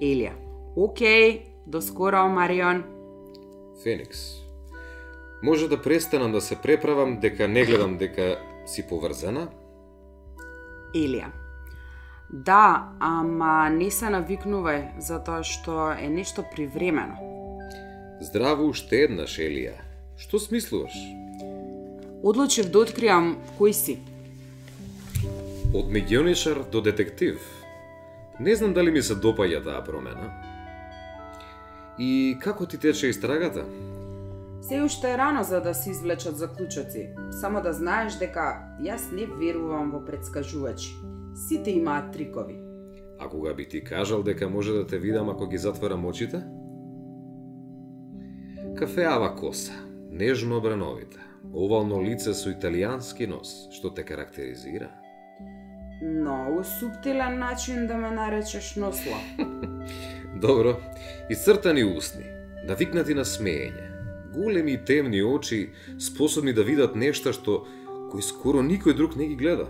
Елија. 0.00 0.32
окей, 0.76 1.51
до 1.66 1.82
скоро, 1.82 2.28
Марион. 2.28 2.84
Феникс. 3.82 4.18
Може 5.42 5.68
да 5.68 5.82
престанам 5.82 6.32
да 6.32 6.40
се 6.40 6.56
преправам 6.56 7.20
дека 7.20 7.48
не 7.48 7.64
гледам 7.64 7.96
дека 7.98 8.38
си 8.66 8.86
поврзана? 8.86 9.48
Елија. 10.94 11.32
Да, 12.30 12.92
ама 13.00 13.68
не 13.72 13.90
се 13.90 14.08
навикнувај, 14.12 15.00
затоа 15.00 15.42
што 15.44 15.92
е 15.96 16.08
нешто 16.08 16.44
привремено. 16.54 17.16
Здраво 18.20 18.68
уште 18.70 19.02
еднаш, 19.08 19.36
Елија. 19.42 19.74
Што 20.16 20.38
смислуваш? 20.38 20.94
Одлучив 22.22 22.70
да 22.70 22.84
откриам 22.86 23.34
кој 23.58 23.72
си. 23.72 23.98
Од 25.74 25.90
мегионишар 25.90 26.62
до 26.72 26.80
детектив. 26.80 27.40
Не 28.40 28.54
знам 28.54 28.72
дали 28.72 28.90
ми 28.90 29.02
се 29.02 29.16
допаѓа 29.18 29.64
таа 29.64 29.82
промена. 29.84 30.51
И 31.98 32.36
како 32.40 32.66
ти 32.66 32.78
тече 32.78 33.08
истрагата? 33.08 33.64
Се 34.62 34.82
уште 34.82 35.12
е 35.12 35.18
рано 35.18 35.42
за 35.42 35.60
да 35.60 35.74
се 35.74 35.90
извлечат 35.90 36.36
заклучоци. 36.36 37.08
Само 37.40 37.62
да 37.62 37.72
знаеш 37.72 38.14
дека 38.18 38.62
јас 38.80 39.10
не 39.12 39.26
верувам 39.26 39.90
во 39.90 40.04
предскажувачи. 40.06 40.94
Сите 41.34 41.70
имаат 41.70 42.12
трикови. 42.12 42.56
А 43.18 43.28
кога 43.28 43.54
би 43.54 43.68
ти 43.68 43.84
кажал 43.84 44.22
дека 44.22 44.48
може 44.48 44.72
да 44.72 44.86
те 44.86 44.98
видам 44.98 45.28
ако 45.28 45.46
ги 45.46 45.58
затворам 45.58 46.06
очите? 46.06 46.42
Кафеава 48.76 49.36
коса, 49.36 49.72
нежно 50.10 50.56
обрановита, 50.56 51.18
овално 51.54 52.02
лице 52.02 52.34
со 52.34 52.50
италијански 52.50 53.26
нос, 53.26 53.68
што 53.70 53.90
те 53.94 54.02
карактеризира. 54.02 54.90
Многу 56.02 56.64
суптилен 56.64 57.38
начин 57.38 57.86
да 57.86 57.96
ме 57.96 58.10
наречеш 58.10 58.76
носло. 58.76 59.18
Добро, 60.40 60.76
исцртани 61.30 61.84
усни, 61.84 62.24
навикнати 62.64 63.14
на 63.14 63.24
смеење, 63.24 63.84
големи 64.32 64.72
и 64.72 64.78
темни 64.84 65.22
очи, 65.22 65.70
способни 66.00 66.54
да 66.56 66.64
видат 66.64 66.96
нешта 66.96 67.34
што 67.36 67.66
кој 68.08 68.24
скоро 68.24 68.62
никој 68.64 68.96
друг 68.96 69.16
не 69.16 69.28
ги 69.28 69.36
гледа. 69.36 69.68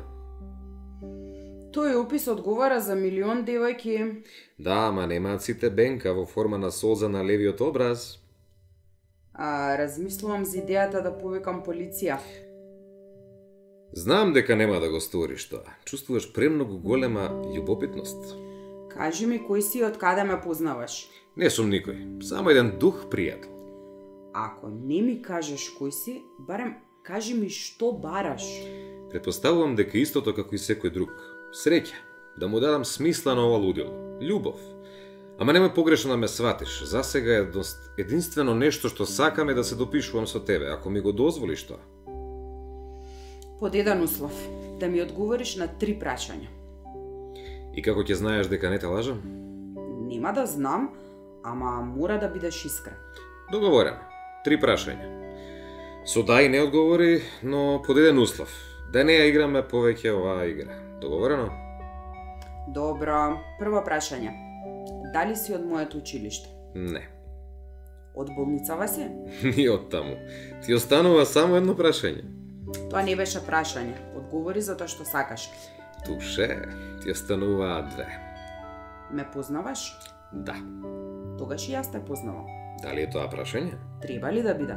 Тој 1.74 1.96
опис 1.98 2.28
одговара 2.28 2.78
за 2.80 2.94
милион 2.94 3.42
девојки. 3.48 4.22
Да, 4.58 4.86
ама 4.92 5.06
немаат 5.06 5.42
сите 5.42 5.70
бенка 5.70 6.14
во 6.14 6.26
форма 6.26 6.58
на 6.58 6.70
солза 6.70 7.08
на 7.08 7.24
левиот 7.24 7.60
образ. 7.60 8.20
А, 9.34 9.74
размислувам 9.78 10.44
за 10.44 10.62
идејата 10.62 11.02
да 11.02 11.10
повикам 11.10 11.64
полиција. 11.66 12.20
Знам 13.92 14.32
дека 14.32 14.56
нема 14.56 14.78
да 14.80 14.90
го 14.90 15.00
сториш 15.00 15.48
тоа. 15.48 15.74
Чувствуваш 15.84 16.32
премногу 16.32 16.78
голема 16.78 17.28
љубопитност. 17.50 18.51
Кажи 18.92 19.26
ми 19.26 19.40
кој 19.40 19.60
си 19.60 19.80
и 19.80 19.84
од 19.88 19.96
каде 19.98 20.24
ме 20.24 20.36
познаваш. 20.40 21.08
Не 21.36 21.48
сум 21.50 21.70
никој, 21.72 22.20
само 22.22 22.52
еден 22.52 22.74
дух 22.78 23.06
пријател. 23.08 23.48
Ако 24.34 24.68
не 24.68 25.00
ми 25.02 25.14
кажеш 25.22 25.70
кој 25.78 25.90
си, 25.90 26.22
барем 26.38 26.74
кажи 27.02 27.34
ми 27.34 27.48
што 27.48 27.92
бараш. 27.92 28.44
Предпоставувам 29.10 29.76
дека 29.76 29.98
истото 29.98 30.34
како 30.36 30.54
и 30.54 30.60
секој 30.60 30.92
друг. 30.92 31.10
Среќа, 31.52 31.96
да 32.36 32.48
му 32.48 32.60
дадам 32.60 32.84
смисла 32.84 33.34
на 33.34 33.46
ова 33.48 33.58
лудило. 33.58 33.92
Љубов. 34.20 34.60
Ама 35.40 35.52
немој 35.52 35.74
погрешно 35.74 36.12
да 36.12 36.16
ме 36.16 36.28
сватиш. 36.28 36.82
За 36.84 37.02
сега 37.02 37.40
е 37.40 37.46
единствено 37.98 38.54
нешто 38.54 38.88
што 38.88 39.06
сакаме 39.06 39.54
да 39.54 39.64
се 39.64 39.74
допишувам 39.74 40.26
со 40.26 40.40
тебе, 40.40 40.68
ако 40.68 40.90
ми 40.90 41.00
го 41.00 41.12
дозволиш 41.12 41.64
тоа. 41.66 41.80
Под 43.60 43.74
еден 43.74 44.02
услов, 44.02 44.32
да 44.80 44.88
ми 44.88 45.02
одговориш 45.02 45.56
на 45.56 45.68
три 45.78 45.96
прашања. 45.98 46.61
И 47.74 47.82
како 47.82 48.04
ќе 48.04 48.18
знаеш 48.20 48.50
дека 48.52 48.70
не 48.70 48.78
те 48.78 48.86
лажам? 48.86 49.22
Нема 50.08 50.32
да 50.36 50.46
знам, 50.46 50.90
ама 51.44 51.80
мора 51.80 52.18
да 52.20 52.28
бидеш 52.28 52.64
искрен. 52.64 52.96
Договорено. 53.52 54.04
Три 54.44 54.58
прашања. 54.60 55.08
Со 56.04 56.22
да 56.22 56.42
и 56.42 56.48
не 56.48 56.60
одговори, 56.60 57.22
но 57.42 57.82
под 57.86 57.96
еден 57.96 58.18
услов. 58.18 58.52
Да 58.92 59.04
не 59.04 59.14
ја 59.16 59.28
играме 59.30 59.62
повеќе 59.62 60.12
оваа 60.12 60.44
игра. 60.50 60.76
Договорено? 61.00 61.48
Добро, 62.74 63.38
прво 63.58 63.80
прашање. 63.86 64.34
Дали 65.14 65.36
си 65.36 65.54
од 65.54 65.64
моето 65.66 65.98
училиште? 65.98 66.48
Не. 66.74 67.06
Од 68.14 68.28
болницава 68.36 68.88
си? 68.88 69.08
Ни 69.56 69.68
од 69.68 69.88
таму. 69.90 70.16
Ти 70.66 70.74
останува 70.74 71.24
само 71.26 71.56
едно 71.56 71.76
прашање. 71.78 72.26
Тоа 72.90 73.02
не 73.02 73.16
беше 73.16 73.40
прашање. 73.46 73.96
Одговори 74.16 74.60
за 74.60 74.76
тоа 74.76 74.88
што 74.88 75.08
сакаш. 75.08 75.48
Туше, 76.06 76.62
ти 77.02 77.10
остануваа 77.10 77.82
две. 77.82 78.06
Ме 79.12 79.30
познаваш? 79.32 79.98
Да. 80.32 80.56
Тогаш 81.38 81.68
и 81.68 81.76
јас 81.76 81.92
те 81.92 82.00
познавам. 82.00 82.46
Дали 82.82 83.04
е 83.06 83.10
тоа 83.10 83.28
прашање? 83.30 83.76
Треба 84.02 84.32
ли 84.32 84.42
да 84.42 84.54
биде? 84.54 84.76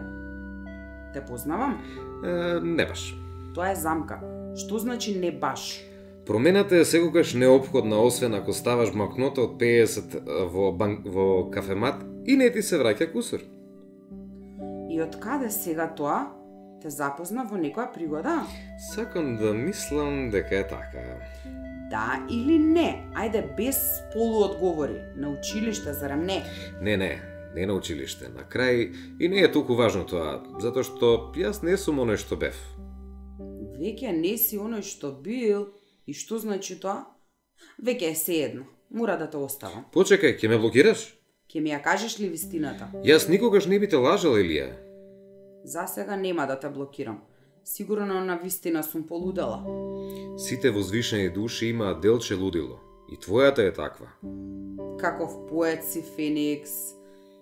Те 1.13 1.25
познавам? 1.25 1.79
Е, 2.25 2.59
не 2.61 2.85
баш. 2.85 3.15
Тоа 3.55 3.71
е 3.71 3.75
замка. 3.75 4.19
Што 4.55 4.79
значи 4.79 5.15
не 5.19 5.31
баш? 5.31 5.81
Промената 6.25 6.77
е 6.77 6.85
секогаш 6.85 7.33
неопходна, 7.33 8.01
освен 8.01 8.33
ако 8.33 8.53
ставаш 8.53 8.93
макнота 8.93 9.45
од 9.45 9.57
50 9.61 10.21
во, 10.51 10.71
бан... 10.71 11.01
во 11.05 11.49
кафемат 11.53 12.01
и 12.25 12.37
не 12.37 12.49
ти 12.49 12.61
се 12.61 12.81
враќа 12.81 13.11
кусур. 13.13 13.41
И 14.89 15.01
од 15.01 15.17
каде 15.21 15.49
сега 15.49 15.87
тоа? 15.95 16.25
Те 16.85 16.91
запозна 16.93 17.41
во 17.49 17.57
некоја 17.57 17.87
пригода? 17.89 18.43
Сакам 18.77 19.39
да 19.39 19.55
мислам 19.57 20.27
дека 20.29 20.59
е 20.59 20.67
така. 20.69 21.05
Да 21.89 22.19
или 22.29 22.59
не? 22.61 23.01
Ајде 23.17 23.41
без 23.57 23.79
полуодговори. 24.13 24.99
На 25.17 25.31
училиште, 25.33 25.93
зарем 25.97 26.27
не? 26.29 26.43
Не, 26.81 26.93
не, 26.97 27.17
не 27.55 27.65
на 27.65 27.73
училиште. 27.73 28.29
На 28.29 28.45
крај 28.45 28.93
и 29.19 29.27
не 29.27 29.41
е 29.41 29.49
толку 29.49 29.73
важно 29.73 30.05
тоа, 30.05 30.45
затоа 30.61 30.85
што 30.85 31.33
јас 31.33 31.63
не 31.65 31.73
сум 31.73 32.05
оној 32.05 32.21
што 32.21 32.37
бев. 32.37 32.53
Веќе 33.81 34.13
не 34.13 34.37
си 34.37 34.61
оној 34.61 34.85
што 34.85 35.09
бил. 35.09 35.73
И 36.05 36.13
што 36.13 36.37
значи 36.37 36.77
тоа? 36.77 37.09
Веќе 37.81 38.13
е 38.13 38.41
едно. 38.45 38.69
Мора 38.93 39.17
да 39.17 39.25
те 39.25 39.41
оставам. 39.41 39.89
Почекај, 39.89 40.37
ќе 40.37 40.53
ме 40.53 40.61
блокираш? 40.61 41.17
Ќе 41.49 41.65
ми 41.65 41.73
ја 41.73 41.81
кажеш 41.81 42.21
ли 42.21 42.29
вистината? 42.29 42.93
Јас 43.01 43.25
никогаш 43.25 43.65
не 43.65 43.81
би 43.81 43.89
те 43.89 43.97
лажал, 43.97 44.37
Илија. 44.37 44.84
За 45.65 45.87
сега 45.87 46.15
нема 46.15 46.47
да 46.47 46.59
те 46.59 46.69
блокирам. 46.69 47.21
Сигурно 47.63 48.25
на 48.25 48.37
вистина 48.37 48.83
сум 48.83 49.07
полудела. 49.07 49.63
Сите 50.37 50.71
возвишени 50.71 51.29
души 51.29 51.65
имаат 51.65 52.01
делче 52.01 52.35
лудило. 52.35 52.79
И 53.11 53.17
твојата 53.17 53.59
е 53.59 53.73
таква. 53.73 54.07
Каков 54.99 55.45
поет 55.49 55.85
си, 55.85 56.03
Феникс. 56.15 56.71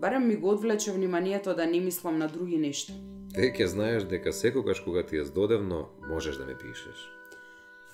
Барем 0.01 0.27
ми 0.27 0.35
го 0.35 0.49
одвлече 0.49 0.91
вниманието 0.91 1.55
да 1.55 1.65
не 1.65 1.79
мислам 1.79 2.17
на 2.17 2.27
други 2.27 2.57
нешта. 2.57 2.93
Веќе 3.35 3.65
знаеш 3.65 4.03
дека 4.03 4.33
секогаш 4.33 4.79
кога 4.79 5.03
ти 5.03 5.17
е 5.17 5.23
здодевно, 5.25 5.89
можеш 6.09 6.37
да 6.37 6.45
ме 6.45 6.55
пишеш. 6.57 7.09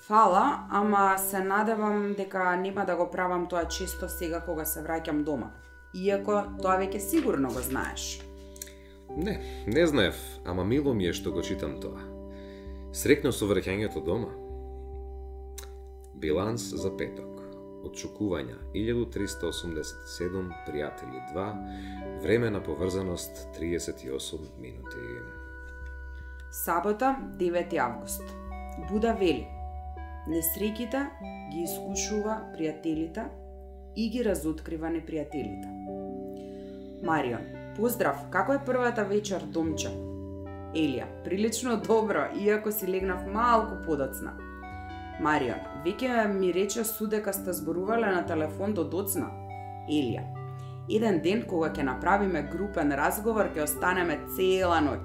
Фала, 0.06 0.66
ама 0.70 1.18
се 1.18 1.38
надевам 1.38 2.14
дека 2.16 2.56
нема 2.56 2.84
да 2.86 2.96
го 2.96 3.10
правам 3.10 3.48
тоа 3.48 3.68
често 3.68 4.08
сега 4.08 4.40
кога 4.40 4.64
се 4.64 4.80
враќам 4.80 5.22
дома. 5.22 5.50
Иако 5.94 6.42
тоа 6.62 6.78
веќе 6.78 6.98
сигурно 6.98 7.48
го 7.48 7.60
знаеш. 7.60 8.29
Не, 9.16 9.40
не 9.66 9.86
знаев, 9.86 10.40
ама 10.44 10.64
мило 10.64 10.94
ми 10.94 11.06
е 11.06 11.12
што 11.12 11.32
го 11.32 11.42
читам 11.42 11.80
тоа. 11.82 11.98
Срекно 12.92 13.32
со 13.32 13.46
враќањето 13.50 14.02
дома. 14.04 14.30
Биланс 16.14 16.70
за 16.74 16.90
петок. 16.96 17.26
Отшукувања 17.80 18.58
1387, 18.74 20.50
пријатели 20.66 21.22
2, 21.32 21.44
време 22.22 22.50
на 22.50 22.60
поврзаност 22.62 23.48
38 23.56 24.38
минути. 24.60 24.98
Сабота, 26.52 27.16
9 27.38 27.78
август. 27.78 28.22
Буда 28.90 29.14
вели. 29.14 29.46
Несреќите 30.28 31.06
ги 31.52 31.64
искушува 31.64 32.36
пријателите 32.52 33.24
и 33.96 34.10
ги 34.10 34.22
разоткрива 34.26 34.92
непријателите. 34.92 35.70
Марион, 37.06 37.48
поздрав, 37.76 38.28
како 38.30 38.52
е 38.52 38.64
првата 38.66 39.04
вечер, 39.04 39.42
домче? 39.54 39.90
Елија, 40.74 41.06
прилично 41.24 41.76
добро, 41.82 42.28
иако 42.38 42.72
си 42.72 42.86
легнав 42.86 43.26
малку 43.26 43.80
подоцна. 43.86 44.36
Марион, 45.20 45.64
веќе 45.84 46.28
ми 46.30 46.52
рече 46.54 46.84
судека 46.84 47.32
сте 47.32 47.52
зборувале 47.52 48.12
на 48.14 48.22
телефон 48.26 48.74
до 48.74 48.84
доцна. 48.84 49.26
Елија, 49.90 50.22
еден 50.88 51.18
ден 51.24 51.42
кога 51.42 51.72
ќе 51.74 51.84
направиме 51.86 52.46
групен 52.52 52.94
разговор 52.96 53.50
ќе 53.54 53.66
останеме 53.66 54.20
цела 54.36 54.78
ноќ. 54.86 55.02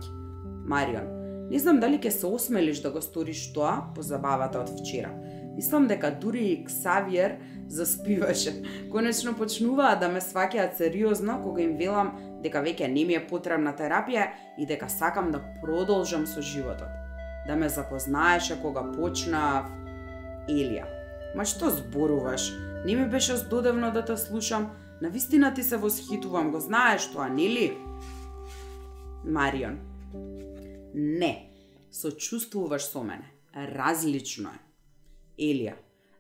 Марион, 0.70 1.10
не 1.50 1.60
знам 1.60 1.82
дали 1.82 1.98
ќе 2.02 2.14
се 2.14 2.30
осмелиш 2.30 2.82
да 2.86 2.92
го 2.94 3.02
сториш 3.02 3.48
тоа 3.54 3.90
по 3.96 4.06
забавата 4.06 4.62
од 4.62 4.72
вчера. 4.80 5.12
Мислам 5.56 5.88
дека 5.88 6.12
дури 6.22 6.46
и 6.52 6.64
Ксавиер 6.66 7.38
заспиваше. 7.68 8.54
Конечно 8.92 9.34
почнуваа 9.34 9.96
да 10.00 10.10
ме 10.12 10.22
сваќаат 10.22 10.78
сериозно 10.78 11.40
кога 11.44 11.62
им 11.64 11.78
велам 11.78 12.12
дека 12.46 12.62
веќе 12.62 12.88
не 12.92 13.06
ми 13.06 13.18
е 13.18 13.24
потребна 13.28 13.74
терапија 13.74 14.30
и 14.58 14.68
дека 14.70 14.90
сакам 14.90 15.32
да 15.34 15.42
продолжам 15.62 16.28
со 16.30 16.42
животот. 16.42 16.92
Да 17.48 17.56
ме 17.56 17.70
запознаеше 17.70 18.60
кога 18.62 18.86
почнав 18.94 19.70
Елија. 20.50 20.86
Ма 21.36 21.46
што 21.46 21.70
зборуваш? 21.74 22.52
Не 22.86 22.96
ми 22.96 23.10
беше 23.10 23.36
здодевно 23.36 23.92
да 23.92 24.06
те 24.06 24.18
слушам. 24.18 24.72
На 25.02 25.10
вистина 25.10 25.54
ти 25.54 25.64
се 25.64 25.78
восхитувам, 25.78 26.52
го 26.52 26.60
знаеш 26.60 27.12
тоа, 27.12 27.30
нели? 27.30 27.78
Марион. 29.26 29.80
Не, 30.94 31.50
сочувствуваш 31.92 32.86
со 32.86 33.04
мене. 33.04 33.32
Различно 33.56 34.50
е. 34.50 34.62
Елија. 35.38 35.76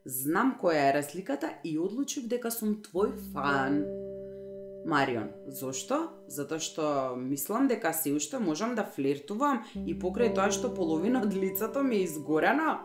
Знам 0.05 0.57
која 0.61 0.89
е 0.89 0.93
разликата 0.93 1.49
и 1.63 1.77
одлучив 1.79 2.27
дека 2.27 2.51
сум 2.51 2.81
твој 2.83 3.15
фан. 3.31 3.79
Марион, 4.85 5.31
зошто? 5.47 6.11
Затоа 6.27 6.61
што 6.61 7.15
мислам 7.17 7.67
дека 7.67 7.93
се 7.93 8.13
уште 8.13 8.39
можам 8.39 8.75
да 8.77 8.85
флиртувам 8.85 9.63
и 9.75 9.97
покрај 9.97 10.35
тоа 10.37 10.51
што 10.53 10.69
половина 10.69 11.23
од 11.25 11.33
лицето 11.33 11.83
ми 11.83 11.97
е 11.97 12.05
изгорено? 12.05 12.79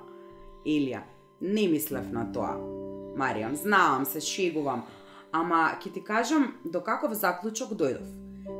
Елија, 0.64 1.02
Не 1.40 1.68
мислев 1.68 2.12
на 2.12 2.32
тоа. 2.32 2.56
Марион, 3.16 3.56
знаам, 3.56 4.04
се 4.04 4.20
шегувам, 4.20 4.84
ама 5.32 5.76
ќе 5.80 5.92
ти 5.92 6.04
кажам 6.04 6.52
до 6.64 6.82
каков 6.84 7.14
заклучок 7.16 7.72
дојдов. 7.72 8.04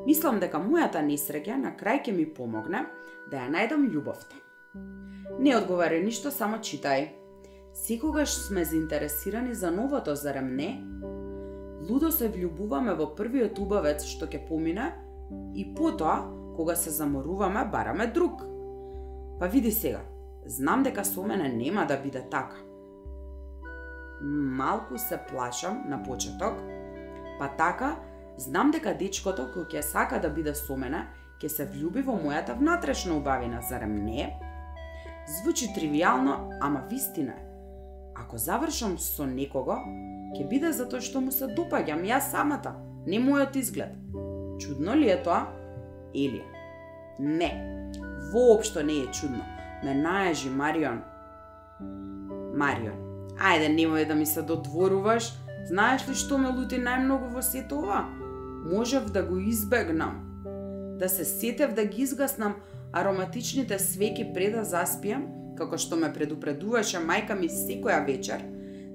Мислам 0.06 0.40
дека 0.40 0.56
мојата 0.56 1.04
несреќа 1.04 1.60
на 1.60 1.74
крај 1.76 2.04
ќе 2.06 2.16
ми 2.16 2.24
помогне 2.24 2.86
да 3.30 3.44
ја 3.44 3.52
најдам 3.52 3.84
љубовта. 3.92 4.36
Не 5.38 5.56
одговарај 5.60 6.04
ништо, 6.04 6.30
само 6.30 6.56
читај. 6.56 7.08
Секогаш 7.74 8.32
сме 8.48 8.64
заинтересирани 8.64 9.54
за 9.54 9.70
новото, 9.70 10.16
зарем 10.16 10.56
не? 10.56 10.80
Лудо 11.90 12.12
се 12.12 12.28
влюбуваме 12.28 12.94
во 12.94 13.10
првиот 13.18 13.58
убавец 13.58 14.06
што 14.06 14.30
ќе 14.30 14.44
помине 14.46 14.92
и 15.58 15.66
потоа, 15.74 16.22
кога 16.56 16.76
се 16.78 16.90
заморуваме, 16.94 17.66
бараме 17.72 18.06
друг. 18.06 18.46
Па 19.40 19.48
види 19.48 19.72
сега, 19.72 20.04
знам 20.46 20.82
дека 20.86 21.04
со 21.04 21.26
мене 21.26 21.48
нема 21.48 21.86
да 21.86 21.98
биде 21.98 22.22
така 22.30 22.70
малку 24.20 24.98
се 24.98 25.18
плашам 25.30 25.84
на 25.88 26.02
почеток, 26.02 26.54
па 27.38 27.48
така 27.48 27.96
знам 28.36 28.70
дека 28.70 28.94
дечкото 28.94 29.48
кој 29.54 29.68
ќе 29.72 29.82
сака 29.82 30.20
да 30.20 30.30
биде 30.30 30.54
со 30.54 30.76
мене, 30.76 31.06
ќе 31.40 31.48
се 31.48 31.66
влюби 31.66 32.02
во 32.04 32.16
мојата 32.20 32.56
внатрешна 32.56 33.16
убавина, 33.16 33.62
зарем 33.68 33.96
не? 34.04 34.28
Звучи 35.40 35.70
тривијално, 35.76 36.58
ама 36.60 36.84
вистина 36.90 37.32
е. 37.32 37.46
Ако 38.16 38.38
завршам 38.38 38.98
со 38.98 39.26
некого, 39.26 39.78
ќе 40.36 40.48
биде 40.48 40.72
затоа 40.72 41.00
што 41.00 41.20
му 41.20 41.32
се 41.34 41.50
допаѓам 41.50 42.06
јас 42.06 42.30
самата, 42.30 42.74
не 43.06 43.18
мојот 43.18 43.56
изглед. 43.56 43.96
Чудно 44.60 44.94
ли 44.94 45.10
е 45.10 45.18
тоа? 45.22 45.46
Елија. 46.14 46.46
Не, 47.18 47.50
воопшто 48.32 48.82
не 48.82 49.02
е 49.02 49.12
чудно. 49.12 49.44
Ме 49.84 49.94
наежи 49.94 50.50
Марион. 50.50 51.00
Марион, 52.56 52.98
Ајде, 53.40 53.70
немој 53.72 54.04
да 54.08 54.14
ми 54.14 54.26
се 54.26 54.42
додворуваш. 54.42 55.32
Знаеш 55.68 56.08
ли 56.08 56.14
што 56.14 56.38
ме 56.38 56.50
лути 56.52 56.76
најмногу 56.80 57.30
во 57.32 57.42
сето 57.42 57.78
ова? 57.80 58.02
Можев 58.68 59.10
да 59.12 59.22
го 59.22 59.38
избегнам. 59.38 60.18
Да 61.00 61.08
се 61.08 61.24
сетев 61.24 61.72
да 61.74 61.84
ги 61.84 62.02
изгаснам 62.02 62.56
ароматичните 62.92 63.78
свеки 63.78 64.26
пред 64.34 64.52
да 64.52 64.64
заспиам, 64.64 65.24
како 65.56 65.78
што 65.78 65.96
ме 65.96 66.12
предупредуваше 66.12 67.00
мајка 67.00 67.38
ми 67.38 67.48
секоја 67.48 68.04
вечер, 68.06 68.44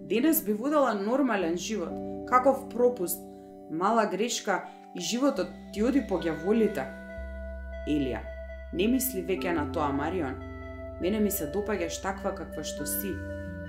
денес 0.10 0.44
би 0.46 0.54
водела 0.54 0.94
нормален 0.94 1.58
живот. 1.58 1.94
Каков 2.28 2.70
пропуст, 2.70 3.20
мала 3.72 4.06
грешка 4.06 4.64
и 4.96 5.02
животот 5.02 5.48
ти 5.74 5.84
оди 5.84 6.02
по 6.08 6.20
ѓаволите. 6.22 6.86
Елија, 7.88 8.22
не 8.74 8.88
мисли 8.88 9.22
веќе 9.22 9.54
на 9.54 9.72
тоа, 9.72 9.92
Марион. 9.94 10.38
Мене 11.02 11.20
ми 11.20 11.32
се 11.32 11.52
допаѓаш 11.52 12.02
таква 12.02 12.36
каква 12.36 12.64
што 12.64 12.86
си 12.86 13.14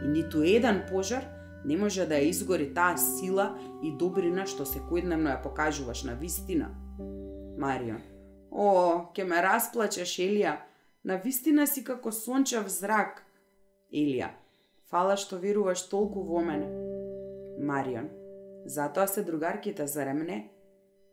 и 0.04 0.08
ниту 0.08 0.42
еден 0.42 0.84
пожар 0.90 1.24
не 1.64 1.76
може 1.76 2.06
да 2.06 2.14
ја 2.14 2.30
изгори 2.30 2.68
таа 2.74 2.96
сила 2.96 3.56
и 3.82 3.90
добрина 3.90 4.46
што 4.46 4.62
секојдневно 4.62 5.32
ја 5.34 5.42
покажуваш 5.42 6.04
на 6.04 6.14
вистина. 6.14 6.70
Марион. 7.58 8.02
О, 8.50 9.10
ке 9.14 9.24
ме 9.24 9.42
расплачеш, 9.42 10.18
Елија. 10.22 10.56
На 11.04 11.16
вистина 11.16 11.66
си 11.66 11.82
како 11.84 12.12
сончев 12.12 12.68
зрак. 12.68 13.24
Елија. 13.92 14.30
Фала 14.90 15.16
што 15.16 15.38
веруваш 15.42 15.82
толку 15.90 16.22
во 16.22 16.40
мене. 16.46 16.68
Марион. 17.58 18.10
Затоа 18.66 19.06
се 19.06 19.22
другарките, 19.22 19.86
зарем 19.86 20.22
не? 20.26 20.50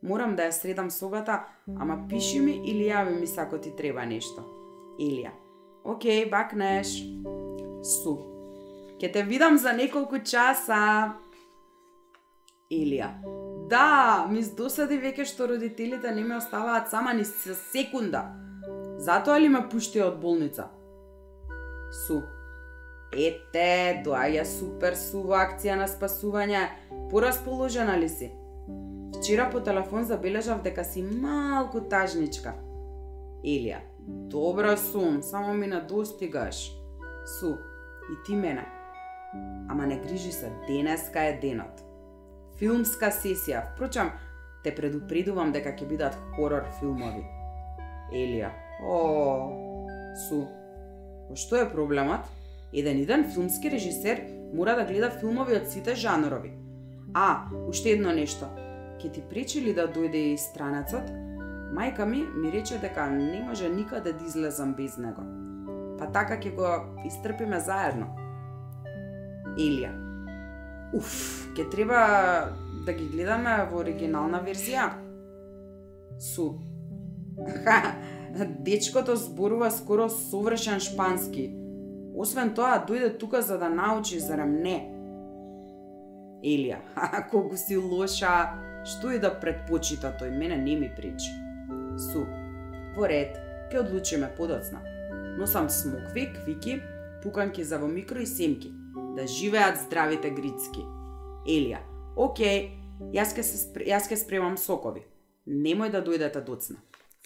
Морам 0.03 0.36
да 0.36 0.49
ја 0.49 0.51
средам 0.51 0.89
собата, 0.91 1.45
ама 1.79 2.05
пиши 2.09 2.39
ми 2.39 2.59
или 2.69 2.89
јави 2.89 3.19
ми 3.19 3.27
сако 3.27 3.57
ти 3.57 3.71
треба 3.75 4.05
нешто. 4.05 4.43
Илија. 4.99 5.31
Океј, 5.86 6.29
бакнеш. 6.29 6.91
Су. 7.83 8.17
Ке 8.99 9.12
те 9.12 9.23
видам 9.23 9.57
за 9.57 9.73
неколку 9.73 10.19
часа. 10.19 11.13
Илија. 12.69 13.09
Да, 13.69 14.27
ми 14.29 14.43
досади 14.57 14.99
веќе 14.99 15.25
што 15.25 15.47
родителите 15.47 16.12
не 16.12 16.23
ме 16.23 16.38
оставаат 16.38 16.91
сама 16.91 17.13
ни 17.13 17.23
за 17.23 17.55
секунда. 17.55 18.27
Затоа 18.99 19.39
ли 19.39 19.49
ме 19.49 19.65
пуштија 19.71 20.12
од 20.12 20.19
болница? 20.21 20.69
Су. 22.05 22.21
Ете, 23.13 24.02
доаѓа 24.06 24.43
супер 24.47 24.97
сува 24.97 25.43
акција 25.45 25.78
на 25.78 25.88
спасување. 25.88 26.67
Порасположена 27.12 27.97
ли 27.99 28.10
си? 28.10 28.32
Вчера 29.17 29.49
по 29.52 29.60
телефон 29.60 30.04
забележав 30.04 30.63
дека 30.63 30.84
си 30.84 31.04
малку 31.04 31.82
тажничка. 31.89 32.56
Илија. 33.43 33.80
Добро 34.32 34.78
сум, 34.78 35.21
само 35.23 35.54
ми 35.54 35.67
надостигаш. 35.67 36.71
Су. 37.39 37.54
И 38.12 38.15
ти 38.26 38.36
мене. 38.36 38.65
Ама 39.69 39.88
не 39.88 39.99
грижи 39.99 40.32
се, 40.32 40.52
денеска 40.67 41.23
е 41.23 41.38
денот. 41.41 41.80
Филмска 42.60 43.10
сесија, 43.12 43.63
впрочем, 43.73 44.12
те 44.63 44.73
предупредувам 44.76 45.52
дека 45.56 45.73
ќе 45.73 45.88
бидат 45.89 46.17
хорор 46.36 46.67
филмови. 46.80 47.23
Елија, 48.13 48.52
о, 48.86 48.99
су. 50.28 50.43
Што 51.34 51.63
е 51.63 51.71
проблемот? 51.71 52.28
Еден 52.73 52.99
иден 52.99 53.31
филмски 53.33 53.71
режисер 53.71 54.21
мора 54.53 54.75
да 54.75 54.86
гледа 54.86 55.09
филмови 55.09 55.55
од 55.57 55.69
сите 55.69 55.95
жанрови. 55.95 56.53
А, 57.13 57.45
уште 57.67 57.93
едно 57.93 58.12
нешто. 58.12 58.49
Ке 59.01 59.09
ти 59.12 59.21
пречи 59.29 59.62
ли 59.62 59.73
да 59.73 59.88
дојде 59.88 60.33
и 60.33 60.38
странецот? 60.38 61.09
Мајка 61.73 62.05
ми 62.05 62.25
ми 62.36 62.51
рече 62.51 62.77
дека 62.77 63.09
не 63.09 63.43
може 63.43 63.69
никаде 63.69 64.13
да 64.13 64.25
излезам 64.25 64.73
без 64.73 64.97
него. 64.97 65.21
Па 65.99 66.09
така 66.12 66.38
ќе 66.38 66.55
го 66.55 66.69
истрпиме 67.05 67.59
заедно. 67.59 68.09
Елија. 69.57 69.93
Уф, 70.93 71.49
ќе 71.53 71.69
треба 71.69 72.01
да 72.86 72.93
ги 72.93 73.09
гледаме 73.09 73.57
во 73.69 73.81
оригинална 73.81 74.41
верзија. 74.41 74.89
Су. 76.19 76.53
Ха, 77.65 77.95
Дечкото 78.59 79.15
зборува 79.15 79.71
скоро 79.71 80.09
совршен 80.09 80.79
шпански. 80.79 81.62
Освен 82.15 82.54
тоа, 82.54 82.78
дојде 82.86 83.17
тука 83.17 83.41
за 83.41 83.58
да 83.58 83.69
научи, 83.69 84.19
зарем 84.19 84.60
не? 84.62 84.78
Елија, 86.43 86.82
колку 87.32 87.58
си 87.58 87.78
лоша, 87.78 88.54
што 88.86 89.13
и 89.15 89.19
да 89.19 89.32
предпочита 89.34 90.13
тој, 90.19 90.34
мене 90.38 90.58
не 90.58 90.76
ми 90.78 90.91
пречи. 90.93 91.32
Су, 91.97 92.26
во 92.97 93.08
ред, 93.10 93.38
ке 93.71 93.80
одлучиме 93.82 94.30
подоцна. 94.38 94.84
Но 95.38 95.47
сам 95.47 95.69
смокви, 95.69 96.28
квики, 96.34 96.82
пуканки 97.23 97.63
за 97.63 97.80
во 97.80 97.88
микро 97.88 98.21
и 98.21 98.28
семки. 98.28 98.69
Да 99.15 99.26
живеат 99.28 99.80
здравите 99.82 100.30
грицки. 100.30 100.86
Елија, 101.49 101.82
окей, 102.15 102.69
јас 103.13 103.34
ке, 103.34 103.43
се, 103.43 103.58
јас 103.89 104.10
ке 104.10 104.17
спремам 104.19 104.58
сокови. 104.58 105.08
Немој 105.47 105.89
да 105.91 106.04
дојдете 106.04 106.43
доцна. 106.45 106.78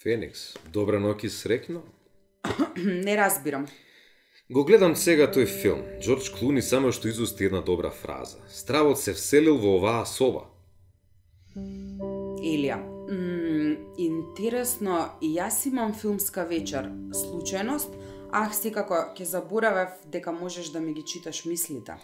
Феникс, 0.02 0.54
добра 0.73 1.02
ноќ 1.02 1.26
и 1.26 1.30
срекно. 1.30 1.84
не 2.78 3.17
разбирам. 3.17 3.67
Го 4.49 4.63
гледам 4.63 4.93
сега 4.95 5.25
тој 5.27 5.43
филм. 5.43 5.81
Джордж 5.99 6.29
Клуни 6.31 6.62
само 6.63 6.93
што 6.95 7.10
изусти 7.12 7.49
една 7.49 7.60
добра 7.60 7.89
фраза. 7.91 8.38
Стравот 8.47 8.95
се 8.95 9.12
вселил 9.12 9.57
во 9.60 9.73
оваа 9.75 10.05
соба. 10.07 10.45
Илија, 12.39 12.77
интересно, 13.99 15.01
јас 15.19 15.65
имам 15.67 15.91
филмска 15.91 16.47
вечер. 16.47 16.88
Случајност? 17.12 17.91
Ах, 18.31 18.55
секако, 18.55 19.12
ќе 19.19 19.27
заборавев 19.27 19.99
дека 20.07 20.31
можеш 20.31 20.71
да 20.71 20.79
ми 20.79 20.93
ги 20.93 21.03
читаш 21.03 21.43
мислите. 21.43 21.99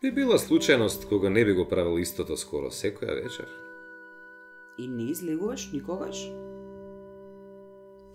Би 0.00 0.08
била 0.10 0.38
случајност 0.40 1.04
кога 1.12 1.28
не 1.28 1.44
би 1.44 1.52
го 1.52 1.68
правил 1.68 2.00
истото 2.00 2.40
скоро 2.40 2.72
секоја 2.72 3.20
вечер. 3.20 3.48
И 4.78 4.88
не 4.88 5.10
излегуваш 5.12 5.72
никогаш? 5.72 6.24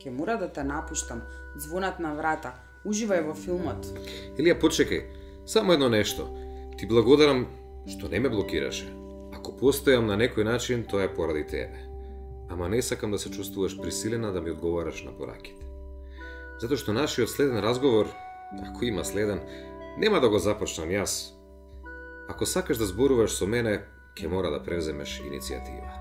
Ке 0.01 0.09
мора 0.09 0.37
да 0.37 0.49
те 0.49 0.63
напуштам. 0.63 1.21
Звонат 1.57 1.99
на 1.99 2.15
врата. 2.15 2.66
Уживај 2.87 3.25
во 3.27 3.35
филмот. 3.35 3.89
Илија, 4.39 4.55
почекај. 4.59 5.03
Само 5.45 5.75
едно 5.75 5.89
нешто. 5.91 6.27
Ти 6.79 6.87
благодарам 6.87 7.47
што 7.87 8.09
не 8.11 8.19
ме 8.19 8.29
блокираше. 8.29 8.87
Ако 9.35 9.55
постојам 9.59 10.07
на 10.07 10.17
некој 10.19 10.43
начин, 10.43 10.83
тоа 10.83 11.07
е 11.07 11.13
поради 11.13 11.43
тебе. 11.47 11.83
Ама 12.49 12.69
не 12.69 12.81
сакам 12.81 13.11
да 13.11 13.19
се 13.19 13.31
чувствуваш 13.31 13.77
присилена 13.81 14.31
да 14.31 14.41
ми 14.41 14.51
одговараш 14.51 15.03
на 15.03 15.11
пораките. 15.11 15.63
Затоа 16.59 16.79
што 16.79 16.95
нашиот 16.95 17.29
следен 17.29 17.59
разговор, 17.63 18.07
ако 18.63 18.85
има 18.85 19.05
следен, 19.05 19.43
нема 19.97 20.19
да 20.19 20.29
го 20.29 20.39
започнам 20.39 20.89
јас. 20.89 21.35
Ако 22.29 22.45
сакаш 22.45 22.77
да 22.77 22.87
зборуваш 22.87 23.35
со 23.35 23.47
мене, 23.47 23.83
ќе 24.15 24.27
мора 24.27 24.51
да 24.51 24.63
превземеш 24.63 25.21
иницијатива. 25.27 25.91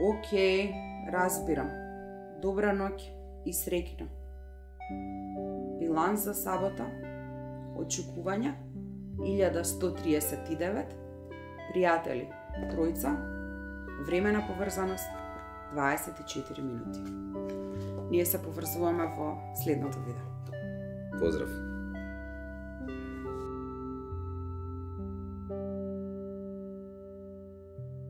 Океј, 0.00 0.72
разбирам. 1.12 1.70
Добра 2.42 2.74
ноќ 2.76 2.96
и 3.46 3.52
среќна. 3.52 4.25
Биланс 5.80 6.24
за 6.24 6.34
сабота, 6.34 6.86
очекувања 7.76 8.54
1139, 9.18 10.96
пријатели, 11.72 12.26
тројца, 12.72 13.14
времена 14.06 14.44
поврзаност 14.46 15.08
24 15.74 16.62
минути. 16.62 17.00
Ние 18.10 18.26
се 18.26 18.42
поврзуваме 18.42 19.10
во 19.16 19.32
следното 19.62 19.98
видео. 19.98 20.26
Поздрав! 21.18 21.75